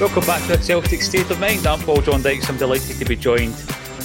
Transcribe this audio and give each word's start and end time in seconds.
Welcome 0.00 0.26
back 0.26 0.40
to 0.42 0.56
the 0.56 0.62
Celtic 0.62 1.02
State 1.02 1.28
of 1.28 1.40
Mind. 1.40 1.66
I'm 1.66 1.80
Paul 1.80 2.00
John 2.00 2.22
Dykes. 2.22 2.48
I'm 2.48 2.56
delighted 2.56 2.98
to 2.98 3.04
be 3.04 3.16
joined. 3.16 3.56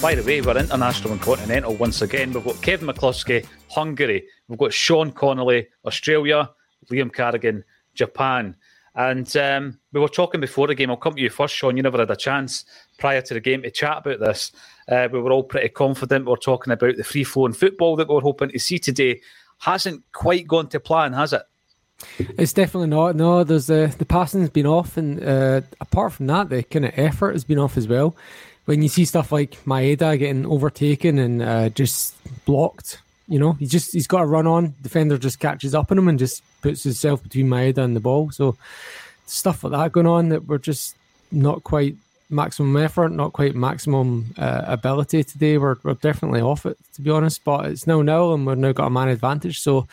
By 0.01 0.15
the 0.15 0.23
way, 0.23 0.41
we're 0.41 0.57
international 0.57 1.11
and 1.11 1.21
continental 1.21 1.75
once 1.75 2.01
again. 2.01 2.33
We've 2.33 2.43
got 2.43 2.59
Kevin 2.63 2.87
McCluskie, 2.87 3.45
Hungary. 3.69 4.27
We've 4.47 4.57
got 4.57 4.73
Sean 4.73 5.11
Connolly, 5.11 5.67
Australia. 5.85 6.49
Liam 6.91 7.13
Carrigan, 7.13 7.63
Japan. 7.93 8.55
And 8.95 9.37
um, 9.37 9.79
we 9.91 9.99
were 9.99 10.07
talking 10.07 10.41
before 10.41 10.65
the 10.65 10.73
game. 10.73 10.89
I'll 10.89 10.97
come 10.97 11.13
to 11.13 11.21
you 11.21 11.29
first, 11.29 11.53
Sean. 11.53 11.77
You 11.77 11.83
never 11.83 11.99
had 11.99 12.09
a 12.09 12.15
chance 12.15 12.65
prior 12.97 13.21
to 13.21 13.35
the 13.35 13.39
game 13.39 13.61
to 13.61 13.69
chat 13.69 13.99
about 13.99 14.19
this. 14.19 14.51
Uh, 14.87 15.07
we 15.11 15.21
were 15.21 15.31
all 15.31 15.43
pretty 15.43 15.69
confident. 15.69 16.25
We 16.25 16.31
were 16.31 16.37
talking 16.37 16.73
about 16.73 16.97
the 16.97 17.03
free 17.03 17.23
flowing 17.23 17.53
football 17.53 17.95
that 17.97 18.09
we 18.09 18.15
we're 18.15 18.21
hoping 18.21 18.49
to 18.49 18.57
see 18.57 18.79
today. 18.79 19.21
Hasn't 19.59 20.03
quite 20.11 20.47
gone 20.47 20.69
to 20.69 20.79
plan, 20.79 21.13
has 21.13 21.33
it? 21.33 21.43
It's 22.17 22.53
definitely 22.53 22.89
not. 22.89 23.15
No, 23.15 23.43
there's 23.43 23.67
the 23.67 23.85
uh, 23.85 23.91
the 23.97 24.05
passing's 24.05 24.49
been 24.49 24.65
off, 24.65 24.97
and 24.97 25.23
uh, 25.23 25.61
apart 25.79 26.13
from 26.13 26.27
that, 26.27 26.49
the 26.49 26.63
kind 26.63 26.85
of 26.85 26.93
effort 26.95 27.33
has 27.33 27.43
been 27.43 27.59
off 27.59 27.77
as 27.77 27.87
well. 27.87 28.15
When 28.65 28.81
you 28.81 28.89
see 28.89 29.05
stuff 29.05 29.31
like 29.31 29.51
Maeda 29.65 30.17
getting 30.17 30.45
overtaken 30.45 31.17
and 31.19 31.41
uh, 31.41 31.69
just 31.69 32.15
blocked, 32.45 32.99
you 33.27 33.39
know, 33.39 33.53
he 33.53 33.65
just 33.65 33.93
he's 33.93 34.07
got 34.07 34.21
a 34.21 34.25
run 34.25 34.47
on. 34.47 34.75
Defender 34.81 35.17
just 35.17 35.39
catches 35.39 35.73
up 35.75 35.91
on 35.91 35.97
him 35.97 36.07
and 36.07 36.19
just 36.19 36.43
puts 36.61 36.83
himself 36.83 37.23
between 37.23 37.47
Maeda 37.47 37.79
and 37.79 37.95
the 37.95 37.99
ball. 37.99 38.31
So 38.31 38.55
stuff 39.25 39.63
like 39.63 39.71
that 39.71 39.91
going 39.91 40.07
on 40.07 40.29
that 40.29 40.45
we're 40.45 40.57
just 40.57 40.95
not 41.31 41.63
quite 41.63 41.95
maximum 42.29 42.75
effort, 42.77 43.09
not 43.09 43.33
quite 43.33 43.55
maximum 43.55 44.33
uh, 44.37 44.63
ability 44.65 45.23
today. 45.23 45.57
We're 45.57 45.77
we're 45.83 45.95
definitely 45.95 46.41
off 46.41 46.65
it 46.65 46.77
to 46.95 47.01
be 47.01 47.09
honest. 47.09 47.43
But 47.43 47.65
it's 47.65 47.87
now 47.87 48.01
nil, 48.01 48.33
and 48.33 48.45
we've 48.45 48.57
now 48.57 48.71
got 48.71 48.87
a 48.87 48.89
man 48.89 49.09
advantage. 49.09 49.59
So 49.61 49.87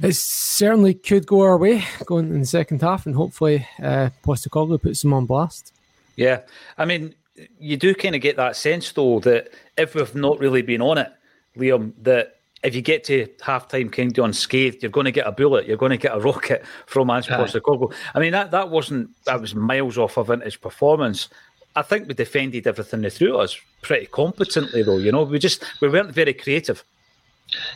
it 0.00 0.16
certainly 0.16 0.94
could 0.94 1.26
go 1.26 1.40
our 1.40 1.56
way 1.56 1.84
going 2.06 2.28
in 2.30 2.40
the 2.40 2.46
second 2.46 2.82
half, 2.82 3.06
and 3.06 3.14
hopefully 3.14 3.66
uh, 3.82 4.10
Postecoglou 4.24 4.82
puts 4.82 5.02
them 5.02 5.12
on 5.12 5.26
blast. 5.26 5.74
Yeah, 6.16 6.40
I 6.78 6.84
mean, 6.84 7.14
you 7.58 7.76
do 7.76 7.94
kind 7.94 8.14
of 8.14 8.20
get 8.20 8.36
that 8.36 8.56
sense 8.56 8.92
though 8.92 9.20
that 9.20 9.50
if 9.76 9.94
we've 9.94 10.14
not 10.14 10.38
really 10.38 10.62
been 10.62 10.82
on 10.82 10.98
it, 10.98 11.12
Liam, 11.56 11.92
that 12.02 12.36
if 12.62 12.74
you 12.74 12.82
get 12.82 13.04
to 13.04 13.26
half 13.40 13.68
time 13.68 13.88
kind 13.88 14.16
of 14.16 14.24
unscathed, 14.24 14.82
you're 14.82 14.90
going 14.90 15.06
to 15.06 15.12
get 15.12 15.26
a 15.26 15.32
bullet, 15.32 15.66
you're 15.66 15.76
going 15.76 15.90
to 15.90 15.96
get 15.96 16.14
a 16.14 16.20
rocket 16.30 16.64
from 16.86 17.10
Ange 17.10 17.28
Postecoglou. 17.28 17.92
I 18.14 18.20
mean, 18.20 18.32
that 18.32 18.50
that 18.50 18.70
wasn't 18.70 19.10
that 19.24 19.40
was 19.40 19.54
miles 19.54 19.98
off 19.98 20.16
of 20.16 20.28
vintage 20.28 20.60
performance. 20.60 21.28
I 21.74 21.82
think 21.82 22.06
we 22.06 22.14
defended 22.14 22.66
everything 22.66 23.00
they 23.00 23.10
threw 23.10 23.38
us 23.38 23.58
pretty 23.80 24.06
competently, 24.06 24.82
though. 24.82 24.98
You 24.98 25.10
know, 25.10 25.22
we 25.22 25.38
just 25.38 25.64
we 25.80 25.88
weren't 25.88 26.12
very 26.12 26.34
creative. 26.34 26.84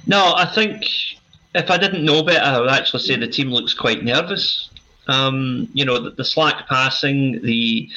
No, 0.07 0.35
I 0.35 0.47
think 0.47 0.85
if 1.57 1.71
I 1.71 1.79
didn't 1.79 2.05
know 2.05 2.23
better, 2.23 2.45
I 2.45 2.61
would 2.61 2.71
actually 2.71 3.01
say 3.01 3.17
the 3.17 3.29
team 3.29 3.51
looks 3.51 3.75
quite 3.75 4.05
nervous. 4.05 4.69
Um, 5.09 5.69
you 5.73 5.85
know, 5.85 6.01
the, 6.01 6.11
the, 6.11 6.25
slack 6.25 6.67
passing, 6.69 7.41
the 7.43 7.89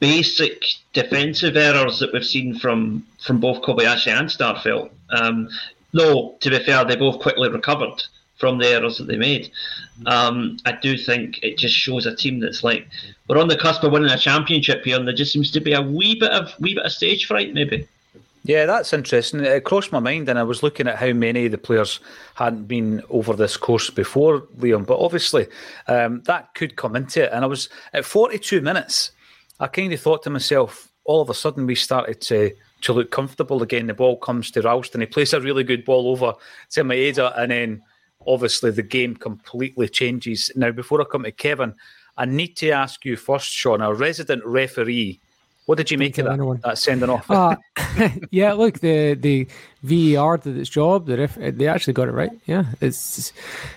basic 0.00 0.64
defensive 0.94 1.56
errors 1.56 1.98
that 1.98 2.12
we've 2.12 2.24
seen 2.24 2.58
from 2.58 3.06
from 3.24 3.40
both 3.40 3.62
Kobayashi 3.62 4.08
and 4.08 4.28
Starfelt. 4.28 4.90
Um, 5.10 5.48
though, 5.92 6.36
to 6.40 6.50
be 6.50 6.58
fair, 6.58 6.84
they 6.84 6.96
both 6.96 7.20
quickly 7.20 7.50
recovered 7.50 8.02
from 8.38 8.56
the 8.56 8.66
errors 8.68 8.96
that 8.96 9.06
they 9.06 9.18
made. 9.18 9.52
Um, 10.06 10.56
I 10.64 10.72
do 10.72 10.96
think 10.96 11.40
it 11.42 11.58
just 11.58 11.74
shows 11.74 12.06
a 12.06 12.16
team 12.16 12.40
that's 12.40 12.64
like 12.64 12.88
we're 13.28 13.38
on 13.38 13.48
the 13.48 13.58
cusp 13.58 13.82
of 13.84 13.92
winning 13.92 14.10
a 14.10 14.18
championship 14.18 14.84
here, 14.84 14.96
and 14.96 15.06
there 15.06 15.14
just 15.14 15.32
seems 15.32 15.50
to 15.52 15.60
be 15.60 15.74
a 15.74 15.82
wee 15.82 16.18
bit 16.18 16.32
of 16.32 16.58
wee 16.58 16.74
bit 16.74 16.86
of 16.86 16.92
stage 16.92 17.26
fright, 17.26 17.52
maybe. 17.52 17.86
Yeah, 18.50 18.66
that's 18.66 18.92
interesting. 18.92 19.44
It 19.44 19.62
crossed 19.62 19.92
my 19.92 20.00
mind, 20.00 20.28
and 20.28 20.36
I 20.36 20.42
was 20.42 20.64
looking 20.64 20.88
at 20.88 20.96
how 20.96 21.12
many 21.12 21.46
of 21.46 21.52
the 21.52 21.56
players 21.56 22.00
hadn't 22.34 22.66
been 22.66 23.00
over 23.08 23.32
this 23.34 23.56
course 23.56 23.90
before, 23.90 24.40
Liam. 24.58 24.84
But 24.84 24.98
obviously, 24.98 25.46
um, 25.86 26.22
that 26.22 26.52
could 26.54 26.74
come 26.74 26.96
into 26.96 27.22
it. 27.22 27.30
And 27.32 27.44
I 27.44 27.46
was 27.46 27.68
at 27.92 28.04
42 28.04 28.60
minutes. 28.60 29.12
I 29.60 29.68
kind 29.68 29.92
of 29.92 30.00
thought 30.00 30.24
to 30.24 30.30
myself, 30.30 30.90
all 31.04 31.20
of 31.20 31.30
a 31.30 31.34
sudden, 31.34 31.64
we 31.64 31.76
started 31.76 32.20
to 32.22 32.50
to 32.80 32.92
look 32.92 33.12
comfortable 33.12 33.62
again. 33.62 33.86
The 33.86 33.94
ball 33.94 34.16
comes 34.16 34.50
to 34.50 34.62
Ralston. 34.62 35.00
He 35.00 35.06
plays 35.06 35.32
a 35.32 35.40
really 35.40 35.62
good 35.62 35.84
ball 35.84 36.08
over 36.08 36.32
to 36.70 36.82
Maeda, 36.82 37.38
and 37.38 37.52
then 37.52 37.82
obviously 38.26 38.72
the 38.72 38.82
game 38.82 39.14
completely 39.14 39.88
changes. 39.88 40.50
Now, 40.56 40.72
before 40.72 41.00
I 41.00 41.04
come 41.04 41.22
to 41.22 41.30
Kevin, 41.30 41.72
I 42.16 42.24
need 42.24 42.56
to 42.56 42.72
ask 42.72 43.04
you 43.04 43.14
first, 43.14 43.52
Sean, 43.52 43.80
a 43.80 43.94
resident 43.94 44.44
referee 44.44 45.20
what 45.70 45.76
did 45.76 45.88
you 45.88 45.98
make 45.98 46.18
of 46.18 46.24
that, 46.24 46.60
that 46.64 46.78
sending 46.78 47.08
off? 47.08 47.30
Uh, 47.30 47.54
yeah, 48.32 48.54
look, 48.54 48.80
the 48.80 49.14
the 49.14 49.46
VAR 49.84 50.36
did 50.36 50.58
its 50.58 50.68
job. 50.68 51.06
The 51.06 51.16
ref, 51.16 51.36
they 51.36 51.68
actually 51.68 51.92
got 51.92 52.08
it 52.08 52.10
right. 52.10 52.32
Yeah, 52.44 52.64
it's 52.80 53.32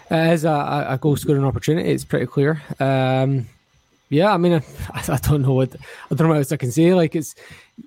as 0.10 0.44
a, 0.44 0.88
a 0.90 0.98
goal 1.00 1.18
scoring 1.18 1.46
opportunity. 1.46 1.92
It's 1.92 2.04
pretty 2.04 2.26
clear. 2.26 2.64
Um, 2.80 3.48
yeah, 4.10 4.34
I 4.34 4.38
mean, 4.38 4.54
I, 4.92 5.04
I, 5.08 5.18
don't 5.18 5.44
know 5.44 5.54
what 5.54 5.76
I 6.10 6.16
don't 6.16 6.26
know 6.26 6.30
what 6.30 6.38
else 6.38 6.52
I 6.52 6.58
can 6.58 6.72
say. 6.72 6.96
Like, 6.96 7.16
it's 7.16 7.36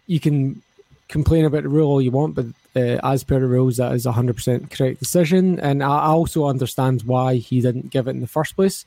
you 0.06 0.20
can 0.20 0.62
complain 1.08 1.44
about 1.44 1.64
the 1.64 1.68
rule 1.68 1.90
all 1.90 2.00
you 2.00 2.12
want, 2.12 2.36
but 2.36 2.46
uh, 2.76 3.00
as 3.02 3.24
per 3.24 3.40
the 3.40 3.46
rules, 3.48 3.78
that 3.78 3.92
is 3.92 4.06
a 4.06 4.12
hundred 4.12 4.36
percent 4.36 4.70
correct 4.70 5.00
decision. 5.00 5.58
And 5.58 5.82
I 5.82 6.06
also 6.06 6.46
understand 6.46 7.02
why 7.02 7.38
he 7.38 7.60
didn't 7.60 7.90
give 7.90 8.06
it 8.06 8.10
in 8.10 8.20
the 8.20 8.28
first 8.28 8.54
place 8.54 8.84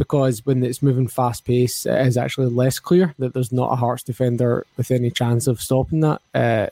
because 0.00 0.46
when 0.46 0.64
it's 0.64 0.82
moving 0.82 1.06
fast 1.06 1.44
pace, 1.44 1.84
it 1.84 2.06
is 2.06 2.16
actually 2.16 2.46
less 2.46 2.78
clear 2.78 3.14
that 3.18 3.34
there's 3.34 3.52
not 3.52 3.70
a 3.70 3.76
Hearts 3.76 4.02
defender 4.02 4.64
with 4.78 4.90
any 4.90 5.10
chance 5.10 5.46
of 5.46 5.60
stopping 5.60 6.00
that 6.00 6.22
uh, 6.34 6.68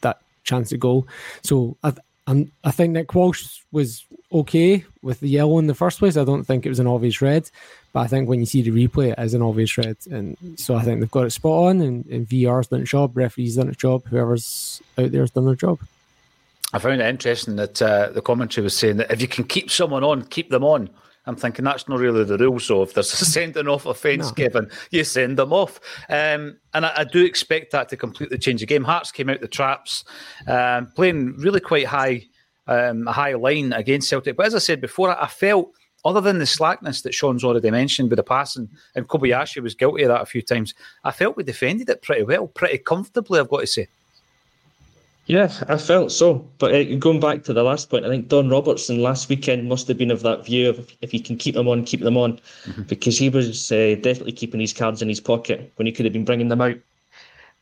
that 0.00 0.18
chance 0.42 0.70
to 0.70 0.78
goal. 0.78 1.06
So 1.44 1.76
I, 1.84 1.92
i 2.64 2.70
think 2.72 2.92
Nick 2.92 3.14
Walsh 3.14 3.60
was 3.70 4.04
okay 4.32 4.84
with 5.00 5.20
the 5.20 5.28
yellow 5.28 5.60
in 5.60 5.68
the 5.68 5.76
first 5.76 6.00
place. 6.00 6.16
I 6.16 6.24
don't 6.24 6.42
think 6.42 6.66
it 6.66 6.70
was 6.70 6.80
an 6.80 6.88
obvious 6.88 7.22
red, 7.22 7.48
but 7.92 8.00
I 8.00 8.08
think 8.08 8.28
when 8.28 8.40
you 8.40 8.46
see 8.46 8.62
the 8.62 8.72
replay, 8.72 9.12
it 9.12 9.18
is 9.20 9.34
an 9.34 9.42
obvious 9.42 9.78
red. 9.78 9.96
And 10.10 10.36
so 10.56 10.74
I 10.74 10.82
think 10.82 10.98
they've 10.98 11.08
got 11.08 11.26
it 11.26 11.30
spot 11.30 11.68
on, 11.68 11.80
and, 11.80 12.04
and 12.06 12.28
VR's 12.28 12.66
done 12.66 12.80
its 12.80 12.90
job, 12.90 13.16
referees 13.16 13.54
done 13.54 13.68
its 13.68 13.76
job, 13.76 14.04
whoever's 14.06 14.82
out 14.98 15.12
there 15.12 15.20
has 15.20 15.30
done 15.30 15.46
their 15.46 15.54
job. 15.54 15.78
I 16.72 16.80
found 16.80 17.00
it 17.00 17.06
interesting 17.06 17.54
that 17.56 17.80
uh, 17.80 18.08
the 18.10 18.22
commentary 18.22 18.64
was 18.64 18.76
saying 18.76 18.96
that 18.96 19.12
if 19.12 19.20
you 19.20 19.28
can 19.28 19.44
keep 19.44 19.70
someone 19.70 20.02
on, 20.02 20.24
keep 20.24 20.50
them 20.50 20.64
on. 20.64 20.90
I'm 21.26 21.36
thinking 21.36 21.64
that's 21.64 21.88
not 21.88 22.00
really 22.00 22.24
the 22.24 22.36
rule. 22.36 22.58
So 22.58 22.82
if 22.82 22.94
there's 22.94 23.12
a 23.12 23.24
sending 23.24 23.68
off 23.68 23.86
offence 23.86 24.28
no. 24.28 24.32
given, 24.32 24.70
you 24.90 25.04
send 25.04 25.38
them 25.38 25.52
off. 25.52 25.80
Um, 26.08 26.58
and 26.74 26.86
I, 26.86 26.92
I, 26.96 27.04
do 27.04 27.24
expect 27.24 27.72
that 27.72 27.88
to 27.90 27.96
completely 27.96 28.38
change 28.38 28.60
the 28.60 28.66
game. 28.66 28.84
Hearts 28.84 29.12
came 29.12 29.28
out 29.28 29.40
the 29.40 29.48
traps, 29.48 30.04
um, 30.48 30.88
playing 30.96 31.36
really 31.36 31.60
quite 31.60 31.86
high, 31.86 32.26
um, 32.66 33.06
a 33.06 33.12
high 33.12 33.34
line 33.34 33.72
against 33.72 34.08
Celtic. 34.08 34.36
But 34.36 34.46
as 34.46 34.54
I 34.54 34.58
said 34.58 34.80
before, 34.80 35.16
I, 35.16 35.24
I 35.24 35.28
felt 35.28 35.72
other 36.04 36.20
than 36.20 36.38
the 36.38 36.46
slackness 36.46 37.02
that 37.02 37.14
Sean's 37.14 37.44
already 37.44 37.70
mentioned 37.70 38.10
with 38.10 38.16
the 38.16 38.24
passing, 38.24 38.68
and 38.96 39.08
Kobayashi 39.08 39.62
was 39.62 39.74
guilty 39.74 40.02
of 40.02 40.08
that 40.08 40.22
a 40.22 40.26
few 40.26 40.42
times, 40.42 40.74
I 41.04 41.12
felt 41.12 41.36
we 41.36 41.44
defended 41.44 41.88
it 41.88 42.02
pretty 42.02 42.24
well, 42.24 42.48
pretty 42.48 42.78
comfortably, 42.78 43.38
I've 43.38 43.48
got 43.48 43.60
to 43.60 43.66
say. 43.66 43.88
Yeah, 45.32 45.50
I 45.66 45.78
felt 45.78 46.12
so. 46.12 46.46
But 46.58 46.74
uh, 46.74 46.96
going 46.96 47.18
back 47.18 47.42
to 47.44 47.54
the 47.54 47.62
last 47.62 47.88
point, 47.88 48.04
I 48.04 48.10
think 48.10 48.28
Don 48.28 48.50
Robertson 48.50 49.00
last 49.00 49.30
weekend 49.30 49.66
must 49.66 49.88
have 49.88 49.96
been 49.96 50.10
of 50.10 50.20
that 50.24 50.44
view 50.44 50.68
of 50.68 50.92
if 51.00 51.10
he 51.10 51.18
can 51.18 51.38
keep 51.38 51.54
them 51.54 51.68
on, 51.68 51.86
keep 51.86 52.00
them 52.00 52.18
on, 52.18 52.38
mm-hmm. 52.66 52.82
because 52.82 53.16
he 53.16 53.30
was 53.30 53.72
uh, 53.72 53.96
definitely 54.02 54.32
keeping 54.32 54.60
his 54.60 54.74
cards 54.74 55.00
in 55.00 55.08
his 55.08 55.20
pocket 55.20 55.72
when 55.76 55.86
he 55.86 55.92
could 55.92 56.04
have 56.04 56.12
been 56.12 56.26
bringing 56.26 56.48
them 56.48 56.60
out. 56.60 56.76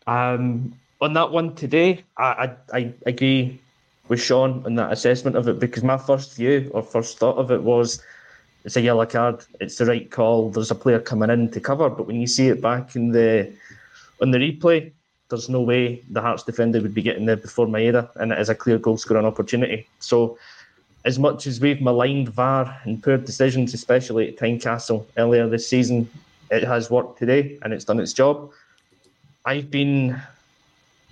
Um, 0.09 0.75
on 1.01 1.13
that 1.13 1.31
one 1.31 1.55
today, 1.55 2.03
I, 2.17 2.57
I, 2.73 2.77
I 2.77 2.93
agree 3.07 3.61
with 4.09 4.21
Sean 4.21 4.67
on 4.67 4.75
that 4.75 4.91
assessment 4.91 5.37
of 5.37 5.47
it 5.47 5.61
because 5.61 5.85
my 5.85 5.97
first 5.97 6.35
view 6.35 6.73
or 6.75 6.83
first 6.83 7.19
thought 7.19 7.37
of 7.37 7.53
it 7.53 7.63
was 7.63 8.03
it's 8.65 8.75
a 8.75 8.81
yellow 8.81 9.07
card, 9.07 9.45
it's 9.61 9.79
the 9.79 9.87
right 9.87 10.11
call. 10.11 10.51
There's 10.51 10.73
a 10.73 10.75
player 10.75 10.99
coming 10.99 11.31
in 11.31 11.53
to 11.53 11.61
cover, 11.61 11.89
but 11.89 12.09
when 12.09 12.21
you 12.21 12.27
see 12.27 12.49
it 12.49 12.61
back 12.61 12.97
in 12.97 13.13
the 13.13 13.49
on 14.21 14.33
the 14.33 14.39
replay, 14.39 14.91
there's 15.31 15.49
no 15.49 15.61
way 15.61 16.03
the 16.11 16.21
Hearts 16.21 16.43
defender 16.43 16.81
would 16.83 16.93
be 16.93 17.03
getting 17.03 17.25
there 17.25 17.37
before 17.37 17.67
Maeda, 17.67 18.11
and 18.17 18.33
it 18.33 18.39
is 18.39 18.49
a 18.49 18.55
clear 18.55 18.79
goal 18.79 18.99
scoring 18.99 19.25
opportunity. 19.25 19.87
So, 20.01 20.37
as 21.05 21.19
much 21.19 21.47
as 21.47 21.61
we've 21.61 21.81
maligned 21.81 22.29
VAR 22.29 22.79
and 22.85 23.03
poor 23.03 23.17
decisions, 23.17 23.73
especially 23.73 24.29
at 24.29 24.37
Tynecastle 24.37 25.07
earlier 25.17 25.49
this 25.49 25.67
season, 25.67 26.11
it 26.51 26.65
has 26.65 26.91
worked 26.91 27.19
today 27.19 27.59
and 27.63 27.73
it's 27.73 27.87
done 27.87 28.01
its 28.01 28.13
job. 28.13 28.51
I've 29.47 29.71
been, 29.71 30.21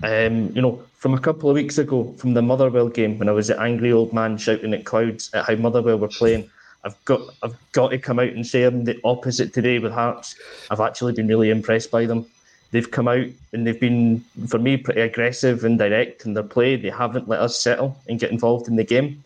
um, 0.03 0.55
you 0.55 0.61
know, 0.61 0.83
from 0.95 1.15
a 1.15 1.19
couple 1.19 1.49
of 1.49 1.55
weeks 1.55 1.79
ago 1.79 2.13
from 2.19 2.35
the 2.35 2.43
Motherwell 2.43 2.89
game 2.89 3.19
when 3.19 3.31
I 3.31 3.33
was 3.33 3.49
an 3.49 3.61
angry 3.61 3.93
old 3.93 4.13
man 4.13 4.37
shouting 4.37 4.75
at 4.75 4.85
clouds 4.85 5.31
at 5.33 5.47
how 5.47 5.55
Motherwell 5.55 5.99
were 5.99 6.09
playing. 6.09 6.51
I've 6.85 7.03
got 7.07 7.23
I've 7.43 7.57
got 7.73 7.89
to 7.89 7.99
come 7.99 8.19
out 8.19 8.29
and 8.29 8.47
say 8.47 8.65
I'm 8.65 8.85
the 8.85 9.01
opposite 9.05 9.55
today 9.55 9.79
with 9.79 9.93
Hearts. 9.93 10.37
I've 10.71 10.81
actually 10.81 11.15
been 11.15 11.29
really 11.29 11.51
impressed 11.51 11.91
by 11.91 12.05
them 12.05 12.27
they've 12.71 12.91
come 12.91 13.09
out 13.09 13.27
and 13.53 13.67
they've 13.67 13.81
been, 13.81 14.25
for 14.47 14.59
me, 14.59 14.77
pretty 14.77 15.01
aggressive 15.01 15.65
and 15.65 15.79
direct 15.79 16.27
in 16.27 16.35
their 16.35 16.43
play. 16.43 16.77
They 16.77 16.91
haven't 16.91 17.29
let 17.29 17.41
us 17.41 17.61
settle 17.61 17.97
and 18.09 18.21
get 18.21 18.31
involved 18.31 18.69
in 18.69 18.77
the 18.77 18.85
game. 18.85 19.23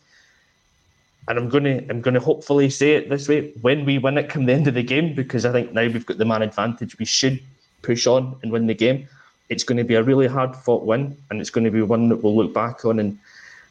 And 1.29 1.39
I'm 1.39 1.49
gonna 1.49 1.81
I'm 1.89 2.01
gonna 2.01 2.21
hopefully 2.21 2.69
say 2.69 2.97
it 2.97 3.09
this 3.09 3.29
way: 3.29 3.53
when 3.61 3.85
we 3.85 3.99
win 3.99 4.19
it 4.19 4.29
come 4.29 4.47
the 4.47 4.53
end 4.53 4.67
of 4.67 4.75
the 4.75 4.83
game, 4.83 5.15
because 5.15 5.45
I 5.45 5.53
think 5.53 5.73
now 5.73 5.83
we've 5.83 6.07
got 6.07 6.19
the 6.19 6.25
man 6.25 6.43
advantage, 6.43 6.99
we 6.99 7.05
should 7.05 7.41
push 7.83 8.09
on 8.09 8.37
and 8.43 8.51
win 8.51 8.67
the 8.67 8.75
game. 8.75 9.09
It's 9.49 9.63
going 9.63 9.79
to 9.79 9.85
be 9.85 9.95
a 9.95 10.03
really 10.03 10.27
hard 10.27 10.57
fought 10.57 10.85
win, 10.85 11.17
and 11.31 11.41
it's 11.41 11.51
going 11.51 11.65
to 11.65 11.71
be 11.71 11.83
one 11.83 12.09
that 12.09 12.23
we'll 12.23 12.37
look 12.37 12.53
back 12.53 12.85
on 12.85 12.99
and 12.99 13.19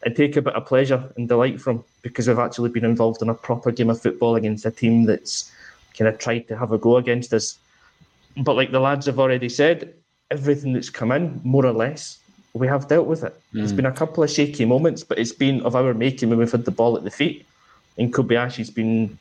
and 0.04 0.16
take 0.16 0.36
a 0.36 0.42
bit 0.42 0.54
of 0.54 0.66
pleasure 0.66 1.12
and 1.16 1.28
delight 1.28 1.60
from 1.60 1.84
because 2.00 2.26
we've 2.26 2.38
actually 2.38 2.70
been 2.70 2.84
involved 2.84 3.22
in 3.22 3.28
a 3.28 3.34
proper 3.34 3.70
game 3.70 3.90
of 3.90 4.00
football 4.00 4.36
against 4.36 4.64
a 4.64 4.70
team 4.70 5.04
that's 5.04 5.52
kind 5.96 6.08
of 6.08 6.18
tried 6.18 6.48
to 6.48 6.56
have 6.56 6.72
a 6.72 6.78
go 6.78 6.96
against 6.96 7.32
us 7.34 7.58
but 8.36 8.56
like 8.56 8.72
the 8.72 8.80
lads 8.80 9.06
have 9.06 9.18
already 9.18 9.48
said, 9.48 9.94
everything 10.30 10.72
that's 10.72 10.90
come 10.90 11.12
in, 11.12 11.40
more 11.44 11.66
or 11.66 11.72
less, 11.72 12.18
we 12.54 12.66
have 12.66 12.88
dealt 12.88 13.06
with 13.06 13.24
it. 13.24 13.34
Mm. 13.34 13.58
There's 13.58 13.72
been 13.72 13.86
a 13.86 13.92
couple 13.92 14.22
of 14.22 14.30
shaky 14.30 14.64
moments, 14.64 15.04
but 15.04 15.18
it's 15.18 15.32
been 15.32 15.62
of 15.62 15.76
our 15.76 15.94
making 15.94 16.30
when 16.30 16.38
we've 16.38 16.52
had 16.52 16.64
the 16.64 16.70
ball 16.70 16.96
at 16.96 17.04
the 17.04 17.10
feet. 17.10 17.46
And 17.98 18.12
Kobayashi's 18.12 18.70
been 18.70 19.18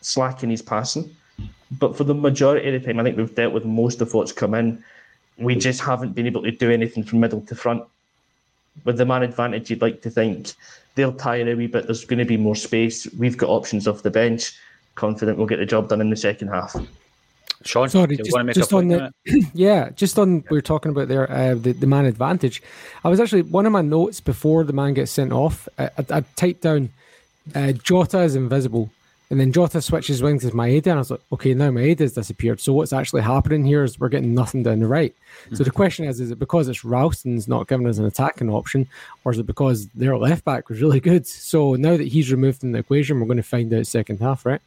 slacking 0.00 0.50
his 0.50 0.62
passing. 0.62 1.14
But 1.70 1.96
for 1.96 2.04
the 2.04 2.14
majority 2.14 2.74
of 2.74 2.80
the 2.80 2.86
time, 2.86 2.98
I 2.98 3.04
think 3.04 3.16
we've 3.16 3.34
dealt 3.34 3.52
with 3.52 3.64
most 3.64 4.00
of 4.00 4.14
what's 4.14 4.32
come 4.32 4.54
in. 4.54 4.82
We 5.36 5.54
just 5.54 5.80
haven't 5.80 6.14
been 6.14 6.26
able 6.26 6.42
to 6.42 6.50
do 6.50 6.70
anything 6.70 7.04
from 7.04 7.20
middle 7.20 7.42
to 7.42 7.54
front. 7.54 7.84
With 8.84 8.96
the 8.96 9.04
man 9.04 9.22
advantage, 9.22 9.70
you'd 9.70 9.82
like 9.82 10.02
to 10.02 10.10
think 10.10 10.52
they'll 10.94 11.12
tire 11.12 11.48
a 11.48 11.54
wee 11.54 11.66
bit. 11.66 11.86
There's 11.86 12.04
going 12.04 12.18
to 12.18 12.24
be 12.24 12.36
more 12.36 12.56
space. 12.56 13.06
We've 13.14 13.36
got 13.36 13.50
options 13.50 13.86
off 13.86 14.02
the 14.02 14.10
bench. 14.10 14.52
Confident 14.94 15.36
we'll 15.38 15.46
get 15.46 15.58
the 15.58 15.66
job 15.66 15.88
done 15.88 16.00
in 16.00 16.10
the 16.10 16.16
second 16.16 16.48
half. 16.48 16.74
Sean, 17.64 17.88
sorry, 17.88 18.16
just, 18.16 18.30
just 18.54 18.72
on 18.72 18.88
the 18.88 19.12
yeah, 19.52 19.90
just 19.90 20.18
on 20.18 20.44
we 20.50 20.56
were 20.56 20.62
talking 20.62 20.92
about 20.92 21.08
there 21.08 21.30
uh, 21.30 21.54
the 21.54 21.72
the 21.72 21.86
man 21.86 22.06
advantage. 22.06 22.62
I 23.04 23.08
was 23.08 23.18
actually 23.18 23.42
one 23.42 23.66
of 23.66 23.72
my 23.72 23.82
notes 23.82 24.20
before 24.20 24.64
the 24.64 24.72
man 24.72 24.94
gets 24.94 25.10
sent 25.10 25.32
off. 25.32 25.68
I, 25.78 25.84
I, 25.84 26.04
I 26.10 26.20
typed 26.36 26.60
down 26.60 26.90
uh, 27.54 27.72
Jota 27.72 28.20
is 28.20 28.36
invisible, 28.36 28.90
and 29.30 29.40
then 29.40 29.52
Jota 29.52 29.82
switches 29.82 30.22
wings 30.22 30.44
with 30.44 30.54
Maeda, 30.54 30.86
and 30.86 30.92
I 30.92 30.98
was 30.98 31.10
like, 31.10 31.20
okay, 31.32 31.52
now 31.52 31.70
Maeda's 31.70 32.14
disappeared. 32.14 32.60
So 32.60 32.72
what's 32.72 32.92
actually 32.92 33.22
happening 33.22 33.64
here 33.64 33.84
is 33.84 33.98
we're 33.98 34.08
getting 34.08 34.34
nothing 34.34 34.62
down 34.62 34.80
the 34.80 34.86
right. 34.86 35.14
Mm-hmm. 35.44 35.56
So 35.56 35.64
the 35.64 35.70
question 35.70 36.04
is, 36.04 36.20
is 36.20 36.30
it 36.30 36.38
because 36.38 36.68
it's 36.68 36.84
Ralston's 36.84 37.48
not 37.48 37.68
giving 37.68 37.86
us 37.86 37.98
an 37.98 38.04
attacking 38.04 38.50
option, 38.50 38.86
or 39.24 39.32
is 39.32 39.38
it 39.38 39.46
because 39.46 39.88
their 39.88 40.16
left 40.16 40.44
back 40.44 40.68
was 40.68 40.80
really 40.80 41.00
good? 41.00 41.26
So 41.26 41.74
now 41.74 41.96
that 41.96 42.08
he's 42.08 42.30
removed 42.30 42.60
from 42.60 42.72
the 42.72 42.78
equation, 42.78 43.20
we're 43.20 43.26
going 43.26 43.36
to 43.36 43.42
find 43.42 43.72
out 43.74 43.86
second 43.86 44.20
half, 44.20 44.46
right? 44.46 44.62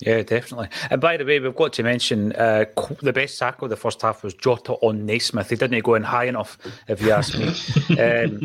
Yeah, 0.00 0.22
definitely. 0.22 0.68
And 0.90 1.00
by 1.00 1.16
the 1.16 1.24
way, 1.24 1.40
we've 1.40 1.54
got 1.54 1.72
to 1.74 1.82
mention 1.82 2.32
uh, 2.34 2.66
the 3.00 3.14
best 3.14 3.38
tackle 3.38 3.64
of 3.64 3.70
the 3.70 3.76
first 3.76 4.02
half 4.02 4.22
was 4.22 4.34
Jota 4.34 4.74
on 4.74 5.06
Naismith. 5.06 5.48
He 5.48 5.56
didn't 5.56 5.82
go 5.84 5.94
in 5.94 6.02
high 6.02 6.26
enough, 6.26 6.58
if 6.86 7.00
you 7.00 7.12
ask 7.12 7.34
me. 7.38 7.46
um, 7.98 8.40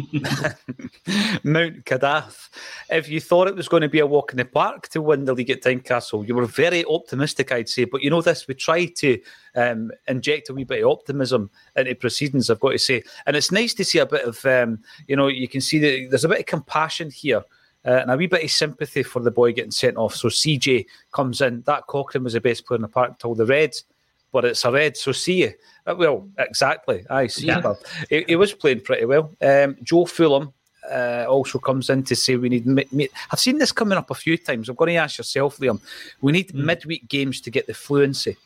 Mount 1.44 1.83
Cadath. 1.83 2.48
If 2.89 3.09
you 3.09 3.19
thought 3.19 3.50
it 3.50 3.56
was 3.56 3.68
going 3.68 3.81
to 3.81 3.89
be 3.89 4.00
a 4.00 4.07
walk 4.07 4.31
in 4.31 4.38
the 4.38 4.45
park 4.45 4.88
to 4.89 5.01
win 5.01 5.25
the 5.25 5.33
league 5.33 5.50
at 5.50 5.62
Tynecastle, 5.62 6.25
you 6.25 6.36
were 6.36 6.45
very 6.45 6.86
optimistic, 6.86 7.51
I'd 7.51 7.68
say. 7.68 7.83
But 7.83 8.01
you 8.01 8.09
know 8.09 8.21
this, 8.21 8.48
we 8.48 8.53
try 8.53 8.86
to 8.86 9.19
um, 9.56 9.92
inject 10.07 10.50
a 10.50 10.53
wee 10.53 10.63
bit 10.63 10.86
of 10.86 10.89
optimism 10.89 11.50
into 11.75 11.95
proceedings, 11.95 12.50
I've 12.50 12.62
got 12.62 12.71
to 12.71 12.80
say. 12.80 13.03
And 13.25 13.36
it's 13.36 13.51
nice 13.51 13.74
to 13.74 13.83
see 13.83 14.00
a 14.00 14.06
bit 14.06 14.24
of, 14.24 14.45
um, 14.45 14.80
you 15.06 15.18
know, 15.18 15.27
you 15.27 15.50
can 15.50 15.59
see 15.59 15.80
that 15.80 16.07
there's 16.12 16.24
a 16.24 16.30
bit 16.30 16.39
of 16.39 16.45
compassion 16.45 17.12
here 17.12 17.44
uh, 17.86 18.00
and 18.01 18.12
a 18.12 18.18
wee 18.18 18.28
bit 18.28 18.44
of 18.44 18.51
sympathy 18.51 19.04
for 19.04 19.22
the 19.22 19.31
boy 19.31 19.51
getting 19.51 19.72
sent 19.72 19.98
off. 19.98 20.16
So 20.16 20.28
CJ 20.28 20.86
comes 21.12 21.41
in. 21.41 21.62
That 21.65 21.88
Cochrane 21.88 22.24
was 22.24 22.34
the 22.34 22.41
best 22.41 22.65
player 22.65 22.77
in 22.77 22.82
the 22.84 22.88
park 22.88 23.12
until 23.12 23.36
the 23.36 23.46
Reds, 23.46 23.84
but 24.32 24.46
it's 24.46 24.63
a 24.65 24.72
red. 24.72 24.98
So 24.98 25.12
see 25.12 25.44
you. 25.44 25.53
Uh, 25.86 25.96
well, 25.98 26.27
exactly. 26.38 27.05
I 27.10 27.27
see. 27.27 27.48
Yeah. 27.48 27.74
He, 28.10 28.24
he, 28.27 28.36
was 28.36 28.53
playing 28.53 28.82
pretty 28.82 29.05
well. 29.05 29.32
Um, 29.41 29.77
Joe 29.84 30.05
Fulham 30.05 30.53
uh, 30.89 31.25
also 31.27 31.58
comes 31.60 31.89
in 31.89 32.03
to 32.03 32.15
say 32.15 32.36
we 32.36 32.50
need. 32.50 32.65
Mi- 32.65 32.88
mi- 32.91 33.10
I've 33.32 33.39
seen 33.39 33.58
this 33.58 33.72
coming 33.72 33.98
up 33.98 34.12
a 34.12 34.15
few 34.15 34.38
times. 34.38 34.70
I'm 34.70 34.75
going 34.75 34.89
to 34.89 34.96
ask 34.96 35.17
yourself, 35.17 35.58
Liam. 35.58 35.82
We 36.22 36.32
need 36.32 36.50
mm. 36.50 36.63
midweek 36.63 37.08
games 37.08 37.41
to 37.41 37.50
get 37.50 37.67
the 37.67 37.74
fluency. 37.74 38.38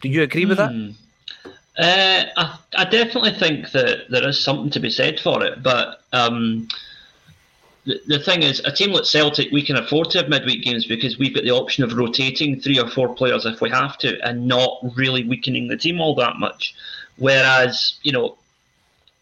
Do 0.00 0.08
you 0.08 0.22
agree 0.22 0.44
with 0.44 0.58
that? 0.58 0.70
Hmm. 0.70 0.90
Uh, 1.76 2.24
I, 2.36 2.58
I, 2.76 2.84
definitely 2.84 3.32
think 3.32 3.72
that 3.72 4.08
there 4.08 4.28
is 4.28 4.38
something 4.38 4.70
to 4.70 4.78
be 4.78 4.90
said 4.90 5.18
for 5.18 5.42
it, 5.42 5.60
but 5.60 6.02
um, 6.12 6.68
the, 7.84 8.18
thing 8.18 8.42
is, 8.42 8.60
a 8.64 8.72
team 8.72 8.92
like 8.92 9.04
Celtic, 9.04 9.50
we 9.52 9.62
can 9.62 9.76
afford 9.76 10.10
to 10.10 10.18
have 10.18 10.28
midweek 10.28 10.64
games 10.64 10.86
because 10.86 11.18
we've 11.18 11.34
got 11.34 11.44
the 11.44 11.50
option 11.50 11.84
of 11.84 11.92
rotating 11.92 12.60
three 12.60 12.78
or 12.78 12.88
four 12.88 13.14
players 13.14 13.44
if 13.44 13.60
we 13.60 13.68
have 13.70 13.98
to 13.98 14.18
and 14.26 14.46
not 14.46 14.78
really 14.96 15.24
weakening 15.24 15.68
the 15.68 15.76
team 15.76 16.00
all 16.00 16.14
that 16.14 16.38
much. 16.38 16.74
Whereas, 17.16 17.98
you 18.02 18.12
know, 18.12 18.36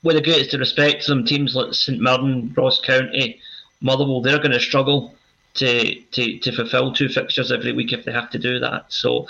with 0.03 0.17
the 0.17 0.23
greatest 0.23 0.57
respect 0.57 1.07
them, 1.07 1.25
teams 1.25 1.55
like 1.55 1.75
St 1.75 2.01
Mirren, 2.01 2.53
Ross 2.57 2.81
County, 2.81 3.41
Motherwell, 3.81 4.21
they're 4.21 4.39
going 4.39 4.53
to 4.53 4.61
struggle 4.61 5.15
to, 5.55 5.95
to, 5.95 6.39
to 6.39 6.53
fulfil 6.53 6.93
two 6.93 7.09
fixtures 7.09 7.51
every 7.51 7.73
week 7.73 7.93
if 7.93 8.05
they 8.05 8.13
have 8.13 8.31
to 8.31 8.39
do 8.39 8.61
that. 8.61 8.93
So 8.93 9.27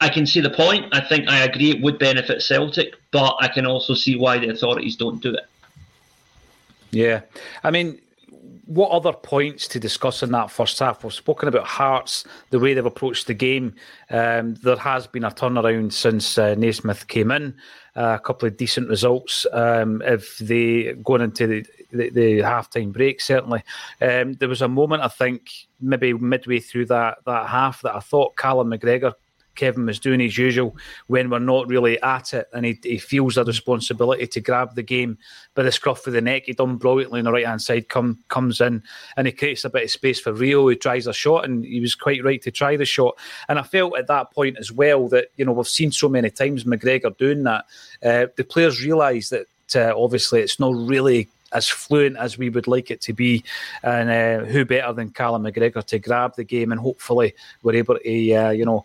I 0.00 0.10
can 0.10 0.26
see 0.26 0.40
the 0.40 0.50
point. 0.50 0.94
I 0.94 1.00
think 1.00 1.28
I 1.28 1.40
agree 1.40 1.70
it 1.70 1.82
would 1.82 1.98
benefit 1.98 2.42
Celtic, 2.42 2.94
but 3.10 3.36
I 3.40 3.48
can 3.48 3.66
also 3.66 3.94
see 3.94 4.16
why 4.16 4.38
the 4.38 4.50
authorities 4.50 4.96
don't 4.96 5.22
do 5.22 5.34
it. 5.34 5.46
Yeah. 6.90 7.22
I 7.64 7.70
mean, 7.70 8.00
what 8.68 8.90
other 8.90 9.14
points 9.14 9.66
to 9.66 9.80
discuss 9.80 10.22
in 10.22 10.30
that 10.32 10.50
first 10.50 10.78
half? 10.78 11.02
We've 11.02 11.12
spoken 11.12 11.48
about 11.48 11.66
Hearts, 11.66 12.24
the 12.50 12.58
way 12.58 12.74
they've 12.74 12.84
approached 12.84 13.26
the 13.26 13.32
game. 13.32 13.74
Um, 14.10 14.56
there 14.56 14.76
has 14.76 15.06
been 15.06 15.24
a 15.24 15.30
turnaround 15.30 15.90
since 15.90 16.36
uh, 16.36 16.54
Naismith 16.54 17.08
came 17.08 17.30
in. 17.30 17.56
Uh, 17.96 18.16
a 18.20 18.22
couple 18.22 18.46
of 18.46 18.58
decent 18.58 18.90
results. 18.90 19.46
Um, 19.52 20.02
if 20.04 20.36
they 20.38 20.92
going 21.02 21.22
into 21.22 21.46
the, 21.46 21.66
the, 21.92 22.10
the 22.10 22.36
half-time 22.42 22.92
break, 22.92 23.22
certainly 23.22 23.62
um, 24.02 24.34
there 24.34 24.50
was 24.50 24.60
a 24.60 24.68
moment 24.68 25.02
I 25.02 25.08
think 25.08 25.50
maybe 25.80 26.12
midway 26.12 26.60
through 26.60 26.86
that 26.86 27.18
that 27.24 27.46
half 27.46 27.80
that 27.82 27.96
I 27.96 28.00
thought 28.00 28.36
Callum 28.36 28.68
McGregor 28.68 29.14
Kevin 29.58 29.86
was 29.86 29.98
doing 29.98 30.20
his 30.20 30.38
usual 30.38 30.74
when 31.08 31.28
we're 31.28 31.40
not 31.40 31.68
really 31.68 32.00
at 32.00 32.32
it, 32.32 32.48
and 32.54 32.64
he, 32.64 32.78
he 32.82 32.96
feels 32.96 33.34
the 33.34 33.44
responsibility 33.44 34.26
to 34.26 34.40
grab 34.40 34.74
the 34.74 34.82
game 34.82 35.18
by 35.54 35.64
the 35.64 35.72
scruff 35.72 36.06
of 36.06 36.12
the 36.12 36.20
neck. 36.20 36.44
He 36.46 36.52
done 36.52 36.76
brilliantly 36.76 37.18
on 37.18 37.24
the 37.24 37.32
right 37.32 37.46
hand 37.46 37.60
side. 37.60 37.88
Come 37.88 38.20
comes 38.28 38.60
in 38.60 38.82
and 39.16 39.26
he 39.26 39.32
creates 39.32 39.64
a 39.64 39.70
bit 39.70 39.84
of 39.84 39.90
space 39.90 40.20
for 40.20 40.32
Reo. 40.32 40.68
He 40.68 40.76
tries 40.76 41.06
a 41.06 41.12
shot, 41.12 41.44
and 41.44 41.64
he 41.64 41.80
was 41.80 41.94
quite 41.94 42.24
right 42.24 42.40
to 42.42 42.50
try 42.50 42.76
the 42.76 42.86
shot. 42.86 43.18
And 43.48 43.58
I 43.58 43.62
felt 43.62 43.98
at 43.98 44.06
that 44.06 44.30
point 44.30 44.56
as 44.58 44.72
well 44.72 45.08
that 45.08 45.32
you 45.36 45.44
know 45.44 45.52
we've 45.52 45.68
seen 45.68 45.92
so 45.92 46.08
many 46.08 46.30
times 46.30 46.64
McGregor 46.64 47.16
doing 47.18 47.42
that. 47.42 47.66
Uh, 48.02 48.26
the 48.36 48.44
players 48.44 48.82
realise 48.82 49.30
that 49.30 49.48
uh, 49.74 49.92
obviously 49.96 50.40
it's 50.40 50.60
not 50.60 50.74
really 50.74 51.28
as 51.52 51.68
fluent 51.68 52.16
as 52.16 52.36
we 52.36 52.50
would 52.50 52.66
like 52.66 52.90
it 52.90 53.00
to 53.02 53.12
be. 53.12 53.44
And 53.82 54.10
uh, 54.10 54.44
who 54.44 54.64
better 54.64 54.92
than 54.92 55.10
Callum 55.10 55.44
McGregor 55.44 55.84
to 55.84 55.98
grab 55.98 56.36
the 56.36 56.44
game 56.44 56.72
and 56.72 56.80
hopefully 56.80 57.34
we're 57.62 57.74
able 57.74 57.98
to, 57.98 58.34
uh, 58.34 58.50
you 58.50 58.64
know, 58.64 58.84